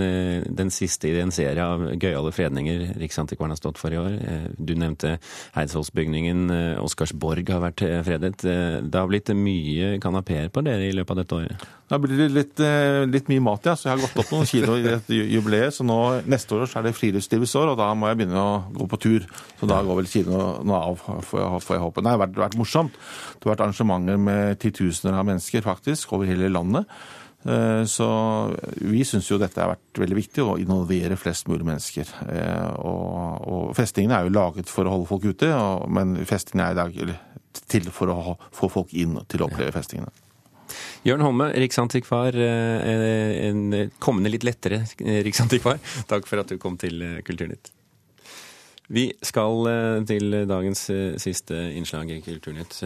den 0.57 0.73
siste 0.73 1.11
i 1.11 1.21
en 1.21 1.35
serie 1.35 1.61
av 1.61 1.85
gøyale 2.01 2.33
fredninger 2.33 2.95
Riksantikvaren 3.03 3.53
har 3.53 3.61
stått 3.61 3.81
for 3.81 3.93
i 3.93 4.01
år. 4.01 4.17
Du 4.57 4.73
nevnte 4.73 5.19
Eidsvollsbygningen. 5.53 6.47
Oscarsborg 6.81 7.45
har 7.53 7.61
vært 7.67 7.85
fredet. 8.09 8.41
Det 8.41 8.97
har 8.97 9.11
blitt 9.11 9.29
mye 9.37 9.99
kanapeer 10.01 10.49
på 10.49 10.65
dere 10.65 10.89
i 10.89 10.97
løpet 10.97 11.13
av 11.13 11.21
dette 11.21 11.41
året? 11.43 11.69
Da 11.93 11.99
blir 12.01 12.17
det 12.17 12.31
litt, 12.33 12.65
litt 13.13 13.29
mye 13.29 13.45
mat, 13.45 13.69
ja. 13.69 13.77
Så 13.77 13.91
jeg 13.91 13.99
har 13.99 14.07
gått 14.07 14.23
opp 14.25 14.33
noen 14.33 14.49
kilo 14.49 14.79
i 14.81 14.87
dette 14.87 15.19
jubileet. 15.43 15.77
Så 15.77 15.87
nå, 15.87 15.99
neste 16.31 16.57
år 16.57 16.69
så 16.71 16.81
er 16.81 16.89
det 16.89 16.95
friluftslivets 16.97 17.57
år, 17.61 17.73
og 17.75 17.81
da 17.81 17.91
må 17.99 18.09
jeg 18.09 18.23
begynne 18.23 18.43
å 18.43 18.61
gå 18.79 18.89
på 18.89 19.01
tur. 19.03 19.27
Så 19.61 19.69
da 19.71 19.83
går 19.85 20.01
vel 20.01 20.11
kiloene 20.11 20.79
av, 20.79 21.03
får 21.03 21.43
jeg, 21.43 21.65
får 21.67 21.77
jeg 21.77 21.85
håpe. 21.87 22.05
Nei, 22.05 22.13
det 22.13 22.17
har 22.17 22.23
vært, 22.27 22.39
vært 22.47 22.61
morsomt. 22.61 23.01
Det 23.35 23.49
har 23.49 23.57
vært 23.57 23.67
arrangementer 23.67 24.23
med 24.31 24.63
titusener 24.63 25.19
av 25.19 25.29
mennesker, 25.29 25.67
faktisk, 25.67 26.15
over 26.17 26.31
hele 26.31 26.53
landet. 26.53 26.89
Så 27.43 28.07
vi 28.79 29.03
syns 29.07 29.27
jo 29.27 29.39
dette 29.41 29.59
har 29.59 29.73
vært 29.73 30.01
veldig 30.05 30.19
viktig, 30.21 30.45
å 30.47 30.59
involvere 30.63 31.19
flest 31.19 31.49
mulig 31.51 31.67
mennesker. 31.67 32.11
Og, 32.79 33.49
og 33.51 33.73
festningene 33.79 34.21
er 34.21 34.29
jo 34.29 34.37
laget 34.37 34.71
for 34.71 34.87
å 34.87 34.95
holde 34.95 35.11
folk 35.11 35.27
ute, 35.27 35.51
men 35.91 36.15
festningene 36.29 36.69
er 36.69 36.77
i 36.77 36.81
dag 36.83 37.17
til 37.73 37.91
for 37.93 38.13
å 38.13 38.37
få 38.55 38.71
folk 38.73 38.95
inn 38.95 39.19
til 39.29 39.43
å 39.43 39.51
oppleve 39.51 39.75
festingene. 39.75 40.13
Jørn 41.09 41.25
Holme, 41.27 41.51
riksantikvar. 41.65 42.37
En 42.39 43.91
kommende 44.03 44.33
litt 44.33 44.47
lettere 44.47 44.85
riksantikvar. 45.27 45.81
Takk 46.11 46.29
for 46.31 46.43
at 46.43 46.53
du 46.53 46.59
kom 46.63 46.79
til 46.81 47.03
Kulturnytt. 47.27 47.73
Vi 48.91 49.05
skal 49.23 49.69
til 50.09 50.35
dagens 50.51 50.81
siste 51.23 51.57
innslag 51.79 52.11
i 52.11 52.19
Kulturnytt. 52.25 52.81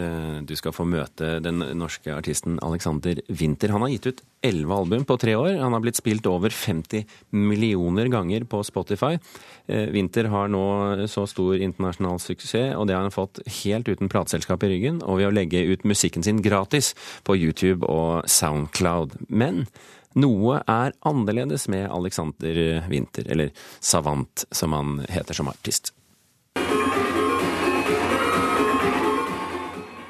Du 0.47 0.53
skal 0.55 0.75
få 0.75 0.85
møte 0.87 1.39
den 1.43 1.63
norske 1.75 2.13
artisten 2.13 2.59
Alexander 2.63 3.17
Winther. 3.27 3.73
Han 3.73 3.83
har 3.83 3.91
gitt 3.95 4.07
ut 4.11 4.21
elleve 4.45 4.77
album 4.77 5.07
på 5.09 5.17
tre 5.19 5.33
år. 5.35 5.57
Han 5.57 5.73
har 5.73 5.81
blitt 5.83 5.99
spilt 5.99 6.29
over 6.29 6.53
50 6.53 7.03
millioner 7.33 8.07
ganger 8.13 8.45
på 8.47 8.61
Spotify. 8.63 9.17
Winther 9.67 10.29
har 10.31 10.53
nå 10.53 10.63
så 11.11 11.25
stor 11.27 11.57
internasjonal 11.57 12.21
suksess, 12.23 12.77
og 12.77 12.87
det 12.87 12.95
har 12.95 13.03
han 13.03 13.17
fått 13.17 13.41
helt 13.63 13.89
uten 13.89 14.07
plateselskap 14.13 14.63
i 14.63 14.71
ryggen, 14.75 15.01
og 15.03 15.19
ved 15.19 15.31
å 15.31 15.35
legge 15.35 15.65
ut 15.73 15.83
musikken 15.83 16.23
sin 16.23 16.39
gratis 16.45 16.93
på 17.27 17.35
YouTube 17.35 17.89
og 17.89 18.29
Soundcloud. 18.31 19.17
Men 19.27 19.65
noe 20.15 20.61
er 20.63 20.95
annerledes 21.05 21.67
med 21.67 21.89
Alexander 21.91 22.83
Winther, 22.87 23.27
eller 23.31 23.51
Savant 23.79 24.45
som 24.51 24.73
han 24.73 24.99
heter 25.09 25.33
som 25.33 25.51
artist. 25.51 25.93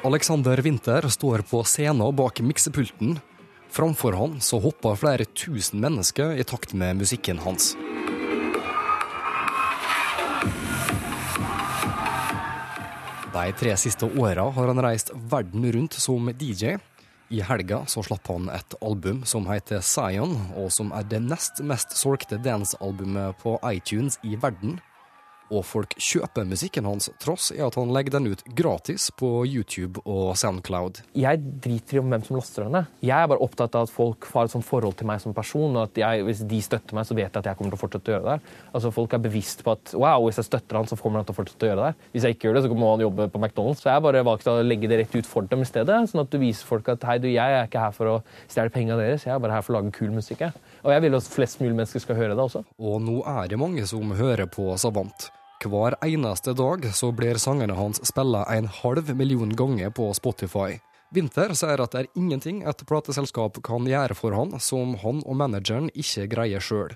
Alexander 0.08 0.62
Winther 0.62 1.10
står 1.10 1.42
på 1.50 1.64
scenen 1.64 2.16
bak 2.16 2.40
miksepulten. 2.40 3.18
Framfor 3.70 4.14
han 4.16 4.38
så 4.42 4.60
hopper 4.64 4.96
flere 4.96 5.26
tusen 5.26 5.82
mennesker 5.84 6.38
i 6.40 6.46
takt 6.48 6.72
med 6.74 7.02
musikken 7.02 7.42
hans. 7.44 7.74
De 13.34 13.52
tre 13.60 13.76
siste 13.78 14.08
åra 14.08 14.48
har 14.50 14.72
han 14.72 14.82
reist 14.82 15.12
verden 15.14 15.68
rundt 15.76 15.94
som 16.00 16.32
DJ. 16.32 16.78
I 17.30 17.42
helga 17.44 17.82
så 17.92 18.00
slapp 18.06 18.30
han 18.32 18.48
et 18.56 18.76
album 18.80 19.24
som 19.28 19.48
heter 19.50 19.82
Zion, 19.84 20.38
og 20.56 20.70
som 20.72 20.94
er 20.96 21.04
det 21.12 21.20
nest 21.26 21.60
mest 21.60 21.92
solgte 22.00 22.40
dancealbumet 22.40 23.36
på 23.42 23.58
iTunes 23.68 24.16
i 24.24 24.38
verden. 24.40 24.78
Og 25.54 25.64
folk 25.68 25.94
kjøper 26.02 26.48
musikken 26.48 26.88
hans, 26.88 27.10
tross 27.24 27.52
i 27.56 27.62
at 27.64 27.78
han 27.80 27.92
legger 27.96 28.18
den 28.18 28.32
ut 28.34 28.44
gratis 28.58 29.10
på 29.16 29.46
YouTube 29.48 30.02
og 30.04 30.34
Soundcloud. 30.40 31.02
Jeg 31.18 31.42
driter 31.64 31.98
i 31.98 32.02
om 32.02 32.12
hvem 32.12 32.26
som 32.28 32.40
laster 32.40 32.68
henne. 32.68 32.84
Jeg 33.04 33.16
er 33.16 33.30
bare 33.32 33.44
opptatt 33.44 33.78
av 33.78 33.88
at 33.88 33.94
folk 33.94 34.28
har 34.34 34.48
et 34.48 34.54
sånt 34.54 34.68
forhold 34.68 34.98
til 35.00 35.08
meg 35.10 35.22
som 35.24 35.36
person, 35.38 35.76
og 35.78 35.88
at 35.88 36.02
jeg, 36.02 36.26
hvis 36.28 36.44
de 36.50 36.62
støtter 36.64 36.98
meg, 36.98 37.08
så 37.08 37.18
vet 37.18 37.30
jeg 37.30 37.40
at 37.40 37.52
jeg 37.52 37.60
kommer 37.60 37.74
til 37.74 37.80
å 37.80 37.84
fortsette 37.84 38.12
å 38.12 38.16
gjøre 38.16 38.26
det 38.26 38.36
der. 38.36 38.58
Altså 38.74 38.94
Folk 38.98 39.14
er 39.14 39.24
bevisst 39.24 39.64
på 39.64 39.76
at 39.76 39.94
wow, 39.94 40.26
hvis 40.26 40.42
jeg 40.42 40.50
støtter 40.50 40.80
han, 40.80 40.90
så 40.90 40.98
kommer 41.00 41.22
han 41.22 41.28
til 41.28 41.36
å 41.36 41.40
fortsette 41.40 41.68
å 41.68 41.72
gjøre 41.72 41.80
det 41.82 41.90
der. 41.92 42.12
Hvis 42.16 42.28
jeg 42.28 42.38
ikke 42.38 42.50
gjør 42.50 42.58
det, 42.58 42.64
så 42.66 42.80
må 42.82 42.92
han 42.94 43.06
jobbe 43.06 43.30
på 43.32 43.42
McDonald's. 43.42 43.84
Så 43.84 43.92
jeg 43.92 43.96
har 43.96 44.04
bare 44.04 44.26
valgt 44.28 44.50
å 44.52 44.58
legge 44.66 44.90
det 44.92 45.00
rett 45.04 45.16
ut 45.16 45.30
for 45.30 45.48
dem 45.48 45.64
i 45.64 45.70
stedet, 45.70 46.02
sånn 46.12 46.24
at 46.24 46.34
du 46.34 46.40
viser 46.42 46.68
folk 46.68 46.92
at 46.92 47.08
hei, 47.08 47.20
du, 47.24 47.30
jeg 47.32 47.58
er 47.60 47.70
ikke 47.70 47.86
her 47.86 47.96
for 47.96 48.18
å 48.18 48.20
stjele 48.50 48.74
pengene 48.74 49.00
deres, 49.00 49.28
jeg 49.28 49.36
er 49.36 49.42
bare 49.44 49.60
her 49.60 49.66
for 49.66 49.76
å 49.76 49.80
lage 49.80 49.94
kul 49.96 50.12
musikk. 50.16 50.44
Jeg. 50.48 50.68
Og 50.84 50.94
jeg 50.94 51.06
vil 51.06 51.18
at 51.20 51.32
flest 51.38 51.64
mulig 51.64 51.76
mennesker 51.76 52.04
skal 52.04 52.20
høre 52.20 52.36
det 52.38 52.44
også. 52.50 52.66
Og 52.78 53.02
nå 53.04 53.22
er 53.38 53.52
det 53.52 53.62
mange 53.62 53.86
som 53.90 54.16
hører 54.18 54.50
på 54.52 54.74
Savant. 54.82 55.30
Hver 55.66 55.96
eneste 56.06 56.54
dag 56.54 56.84
så 56.94 57.10
blir 57.12 57.40
sangene 57.42 57.74
hans 57.74 57.98
spilla 58.06 58.44
en 58.54 58.68
halv 58.70 59.10
million 59.18 59.50
ganger 59.50 59.90
på 59.90 60.12
Spotify. 60.14 60.78
Winther 61.10 61.56
sier 61.58 61.82
at 61.82 61.96
det 61.96 62.04
er 62.04 62.20
ingenting 62.20 62.60
et 62.62 62.84
plateselskap 62.86 63.58
kan 63.66 63.88
gjøre 63.90 64.14
for 64.14 64.38
han 64.38 64.54
som 64.62 64.94
han 65.02 65.24
og 65.26 65.40
manageren 65.40 65.90
ikke 65.98 66.28
greier 66.30 66.62
sjøl. 66.62 66.94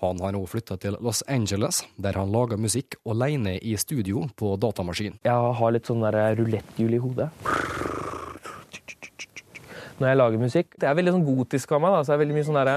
Han 0.00 0.22
har 0.24 0.32
nå 0.32 0.40
flytta 0.48 0.78
til 0.80 0.96
Los 1.04 1.20
Angeles, 1.28 1.82
der 2.00 2.16
han 2.16 2.32
lager 2.32 2.56
musikk 2.56 2.96
alene 3.04 3.58
i 3.60 3.76
studio 3.76 4.24
på 4.40 4.56
datamaskin. 4.56 5.18
Jeg 5.28 5.54
har 5.60 5.74
litt 5.74 5.90
sånn 5.90 6.06
ruletthjul 6.08 6.96
i 6.96 7.02
hodet. 7.04 7.28
Når 9.98 10.08
jeg 10.08 10.18
lager 10.22 10.46
musikk. 10.46 10.76
Det 10.78 10.88
er 10.88 10.94
veldig 10.96 11.18
sånn 11.18 11.26
gotisk 11.26 11.74
av 11.74 11.82
meg. 11.82 11.92
da, 11.92 12.04
så 12.04 12.14
det 12.14 12.16
er 12.16 12.24
veldig 12.24 12.38
mye 12.38 12.48
sånn 12.48 12.62
der 12.62 12.76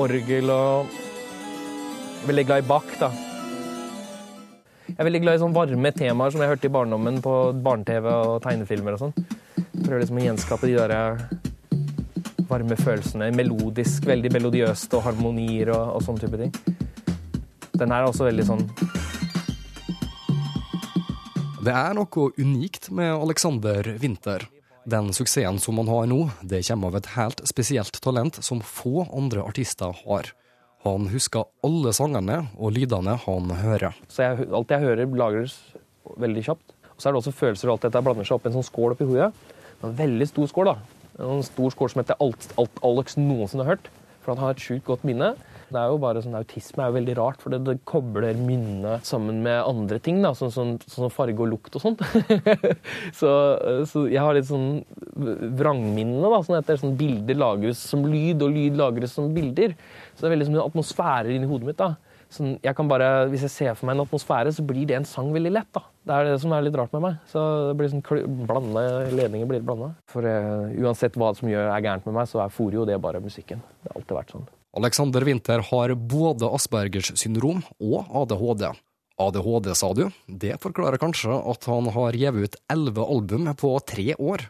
orgel 0.00 0.56
og 0.56 0.98
Veldig 2.22 2.44
glad 2.46 2.62
i 2.62 2.66
Bach, 2.68 2.90
da. 3.00 3.08
Jeg 4.92 5.00
er 5.00 5.06
veldig 5.08 5.20
glad 5.24 5.38
i 5.38 5.40
sånne 5.40 5.56
varme 5.56 5.90
temaer 5.96 6.32
som 6.34 6.42
jeg 6.42 6.50
hørte 6.50 6.68
i 6.68 6.72
barndommen 6.72 7.14
på 7.24 7.32
barne-TV 7.64 8.06
og 8.12 8.42
tegnefilmer 8.44 8.98
og 8.98 9.00
sånn. 9.00 9.14
Prøver 9.78 10.02
liksom 10.02 10.18
å 10.20 10.24
gjenskape 10.26 10.68
de 10.68 10.74
der 10.76 10.92
varme 12.50 12.76
følelsene. 12.76 13.30
Melodisk, 13.32 14.04
veldig 14.10 14.34
melodiøst 14.34 14.92
og 14.98 15.06
harmonier 15.06 15.72
og, 15.72 15.94
og 15.96 16.04
sånne 16.04 16.26
type 16.26 16.42
ting. 16.42 16.52
Den 17.80 17.94
her 17.94 18.02
er 18.02 18.10
også 18.10 18.26
veldig 18.28 18.44
sånn 18.44 18.66
Det 21.64 21.72
er 21.72 21.96
noe 21.96 22.28
unikt 22.36 22.90
med 22.92 23.14
Alexander 23.14 23.88
Winther. 24.02 24.44
Den 24.84 25.08
suksessen 25.16 25.62
som 25.62 25.80
han 25.80 25.88
har 25.88 26.04
nå, 26.10 26.20
det 26.44 26.66
kommer 26.68 26.92
av 26.92 27.00
et 27.00 27.12
helt 27.16 27.40
spesielt 27.48 27.96
talent 28.04 28.42
som 28.44 28.60
få 28.60 29.06
andre 29.08 29.40
artister 29.46 29.96
har. 30.04 30.34
Han 30.82 31.06
husker 31.12 31.46
alle 31.62 31.92
sangene 31.94 32.40
og 32.58 32.74
lydene 32.74 33.14
han 33.24 33.52
hører. 33.62 33.94
Så 34.10 34.24
jeg, 34.24 34.48
alt 34.50 34.72
jeg 34.74 34.82
hører, 34.82 35.12
lagres 35.18 35.54
veldig 36.18 36.42
kjapt. 36.48 36.74
Og 36.90 36.98
så 36.98 37.08
er 37.08 37.14
det 37.14 37.20
også 37.22 37.34
følelser 37.38 37.70
og 37.70 37.76
alt 37.76 37.86
dette 37.86 38.02
blander 38.02 38.26
seg 38.26 38.36
opp 38.36 38.48
i 38.48 38.50
en 38.50 38.56
sånn 38.56 38.66
skål 38.66 38.96
oppi 38.96 39.06
hodet. 39.06 39.30
En 39.82 39.94
veldig 39.98 40.28
stor 40.30 40.50
skål, 40.50 40.72
da. 40.72 41.02
En 41.22 41.44
stor 41.46 41.74
skål 41.74 41.92
som 41.92 42.02
heter 42.02 42.18
alt, 42.24 42.48
alt 42.58 42.82
Alex 42.86 43.18
noensinne 43.20 43.66
har 43.66 43.76
hørt. 43.76 43.90
For 44.22 44.34
han 44.34 44.42
har 44.42 44.56
et 44.56 44.62
sjukt 44.62 44.86
godt 44.88 45.06
minne. 45.06 45.32
Det 45.72 45.80
er 45.80 45.92
jo 45.92 45.98
bare 46.02 46.22
sånn, 46.24 46.36
Autisme 46.36 46.84
er 46.84 46.90
jo 46.90 46.96
veldig 46.98 47.16
rart, 47.18 47.40
for 47.42 47.54
det, 47.54 47.78
kobler 47.88 48.38
minnet 48.38 49.08
sammen 49.08 49.40
med 49.44 49.58
andre 49.60 49.98
ting. 50.02 50.20
da, 50.24 50.34
Sånn, 50.36 50.52
sånn, 50.54 50.76
sånn 50.84 51.12
farge 51.12 51.40
og 51.40 51.50
lukt 51.54 51.78
og 51.78 51.84
sånt. 51.84 52.04
så, 53.20 53.32
så, 53.88 54.04
jeg 54.12 54.20
har 54.20 54.36
litt 54.36 54.50
sånn 54.50 54.82
vrangminne. 55.58 56.22
da, 56.22 56.42
sånn 56.44 56.60
etter 56.60 56.80
sånn 56.80 56.96
Bilder 57.00 57.40
lagres 57.40 57.82
som 57.92 58.04
lyd, 58.06 58.44
og 58.44 58.54
lyd 58.54 58.78
lagres 58.80 59.16
som 59.16 59.32
bilder. 59.34 59.76
Så 60.12 60.24
det 60.24 60.30
er 60.30 60.36
veldig 60.36 60.50
som 60.50 60.58
en 60.58 60.66
atmosfære 60.66 61.36
inni 61.36 61.50
hodet 61.50 61.72
mitt. 61.72 61.80
da. 61.80 61.94
Sånn, 62.32 62.54
jeg 62.64 62.72
kan 62.76 62.88
bare, 62.88 63.28
Hvis 63.28 63.44
jeg 63.44 63.52
ser 63.52 63.74
for 63.76 63.88
meg 63.88 63.98
en 63.98 64.06
atmosfære, 64.06 64.54
så 64.56 64.64
blir 64.64 64.86
det 64.88 64.96
en 64.96 65.08
sang 65.08 65.32
veldig 65.34 65.52
lett. 65.52 65.68
da. 65.72 65.84
Det 66.06 66.14
er 66.14 66.30
det 66.30 66.40
som 66.40 66.52
er 66.52 66.64
litt 66.64 66.78
rart 66.78 66.92
med 66.96 67.04
meg. 67.04 67.20
Så 67.28 67.42
det 67.68 67.76
blir 67.76 67.92
sånn 67.92 68.46
blande, 68.48 68.86
Ledninger 69.12 69.48
blir 69.50 69.60
blanda. 69.60 69.92
For 70.08 70.24
uh, 70.24 70.72
uansett 70.80 71.18
hva 71.20 71.34
som 71.36 71.50
gjør 71.50 71.68
er 71.68 71.84
gærent 71.84 72.08
med 72.08 72.16
meg, 72.16 72.30
så 72.30 72.40
er 72.42 72.54
fôrer 72.54 72.80
jo 72.80 72.88
det 72.88 73.00
bare 73.02 73.20
musikken. 73.22 73.60
Det 73.82 73.92
har 73.92 74.00
alltid 74.00 74.18
vært 74.18 74.36
sånn. 74.36 74.50
Alexander 74.72 75.20
Winther 75.20 75.60
har 75.68 75.92
både 75.94 76.48
Aspergers 76.48 77.12
syndrom 77.20 77.60
og 77.76 78.06
ADHD. 78.22 78.70
ADHD, 79.20 79.68
sa 79.76 79.90
du? 79.92 80.06
Det 80.26 80.56
forklarer 80.62 80.96
kanskje 81.00 81.36
at 81.52 81.68
han 81.68 81.90
har 81.92 82.16
gitt 82.16 82.38
ut 82.40 82.56
elleve 82.72 83.04
album 83.04 83.50
på 83.60 83.74
tre 83.84 84.14
år. 84.16 84.46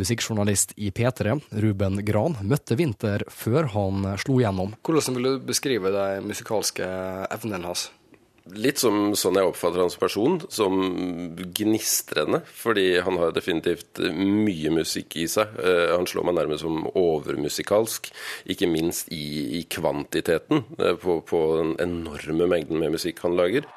Musikkjournalist 0.00 0.74
i 0.74 0.90
P3, 0.90 1.36
Ruben 1.62 2.02
Gran, 2.06 2.34
møtte 2.42 2.74
Winther 2.78 3.22
før 3.30 3.70
han 3.76 4.10
slo 4.18 4.40
gjennom. 4.42 4.74
Hvordan 4.86 5.18
vil 5.18 5.28
du 5.28 5.46
beskrive 5.52 5.94
de 5.94 6.06
musikalske 6.26 6.90
evnene 7.30 7.70
hans? 7.70 7.90
Litt 8.50 8.80
som 8.80 9.12
sånn 9.18 9.36
jeg 9.38 9.46
oppfatter 9.46 9.82
han 9.82 9.90
som 9.92 10.00
person, 10.00 10.38
som 10.50 10.78
gnistrende. 11.54 12.40
Fordi 12.56 12.86
han 13.04 13.18
har 13.20 13.34
definitivt 13.36 14.00
mye 14.16 14.72
musikk 14.74 15.18
i 15.20 15.26
seg. 15.30 15.52
Uh, 15.60 15.92
han 15.96 16.08
slår 16.08 16.26
meg 16.28 16.38
nærmest 16.38 16.64
som 16.64 16.86
overmusikalsk. 16.88 18.10
Ikke 18.50 18.70
minst 18.70 19.12
i, 19.14 19.60
i 19.60 19.64
kvantiteten, 19.70 20.64
uh, 20.80 20.94
på, 21.00 21.20
på, 21.26 21.42
den 21.60 21.76
enorme 21.84 22.48
mengden 22.50 22.80
med 22.80 22.96
musikk 22.96 23.22
han 23.26 23.36
lager. 23.38 23.68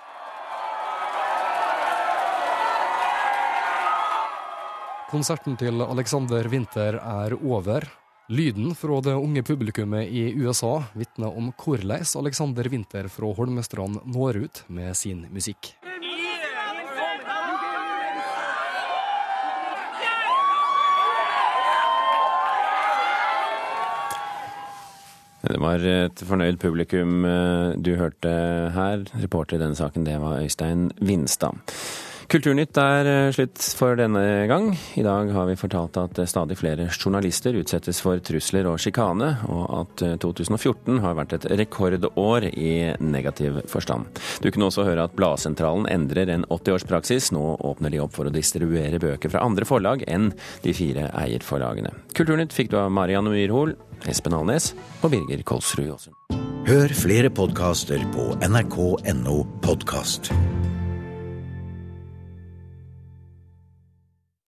Konserten 5.13 5.59
til 5.59 5.83
Alexander 5.85 6.47
Winther 6.49 6.97
er 6.97 7.35
over. 7.37 7.85
Lyden 8.33 8.71
fra 8.75 8.95
det 9.05 9.13
unge 9.13 9.43
publikummet 9.45 10.07
i 10.09 10.31
USA 10.33 10.79
vitner 10.97 11.35
om 11.37 11.51
hvordan 11.53 11.91
Alexander 12.17 12.65
Winther 12.71 13.05
fra 13.05 13.29
Holmestrand 13.37 13.99
når 14.09 14.39
ut 14.47 14.61
med 14.73 14.95
sin 14.97 15.27
musikk. 15.29 15.75
Det 25.43 25.59
var 25.61 25.85
et 25.85 26.25
fornøyd 26.25 26.57
publikum 26.57 27.27
eh, 27.29 27.77
du 27.77 27.93
hørte 27.99 28.33
her. 28.73 29.05
Reporter 29.21 29.59
i 29.59 29.61
denne 29.61 29.77
saken, 29.77 30.07
det 30.07 30.17
var 30.23 30.39
Øystein 30.41 30.87
Vinstad. 31.03 31.59
Kulturnytt 32.33 32.77
er 32.81 33.05
eh, 33.05 33.31
slutt 33.35 33.61
for 33.77 33.93
denne 33.93 34.21
gang. 34.49 34.71
I 34.97 35.03
dag 35.05 35.29
har 35.35 35.45
vi 35.45 35.57
fortalt 35.59 35.99
at 36.01 36.17
eh, 36.17 36.25
stadig 36.25 36.55
flere 36.57 36.87
journalister 36.89 37.53
utsettes 37.59 37.99
for 38.01 38.17
trusler 38.25 38.65
og 38.71 38.79
sjikane, 38.81 39.27
og 39.53 39.67
at 39.83 40.03
2014 40.23 40.97
har 41.03 41.13
vært 41.19 41.35
et 41.37 41.45
rekordår 41.61 42.47
i 42.49 42.73
negativ 43.05 43.61
forstand. 43.69 44.09
Du 44.41 44.49
kunne 44.49 44.71
også 44.71 44.87
høre 44.87 45.05
at 45.05 45.13
Bladsentralen 45.13 45.85
endrer 45.93 46.33
en 46.33 46.47
80-årspraksis. 46.49 47.29
Nå 47.37 47.43
åpner 47.61 47.93
de 47.93 48.01
opp 48.01 48.17
for 48.17 48.25
å 48.25 48.33
distribuere 48.33 48.97
bøker 49.03 49.29
fra 49.29 49.45
andre 49.45 49.69
forlag 49.69 50.01
enn 50.09 50.31
de 50.65 50.73
fire 50.73 51.11
eierforlagene. 51.13 51.93
Kulturnytt 52.17 52.57
fikk 52.57 52.73
du 52.73 52.79
av 52.81 52.89
Marianne 52.97 53.29
Myrhol, 53.29 53.77
Espen 54.09 54.33
Alnes 54.33 54.71
og 55.03 55.13
Birger 55.13 55.45
Kolsrud 55.45 55.93
Aasund. 55.99 56.17
Hør 56.65 56.97
flere 56.97 57.29
podkaster 57.29 58.01
på 58.15 58.31
nrk.no 58.41 59.43
podkast. 59.61 60.33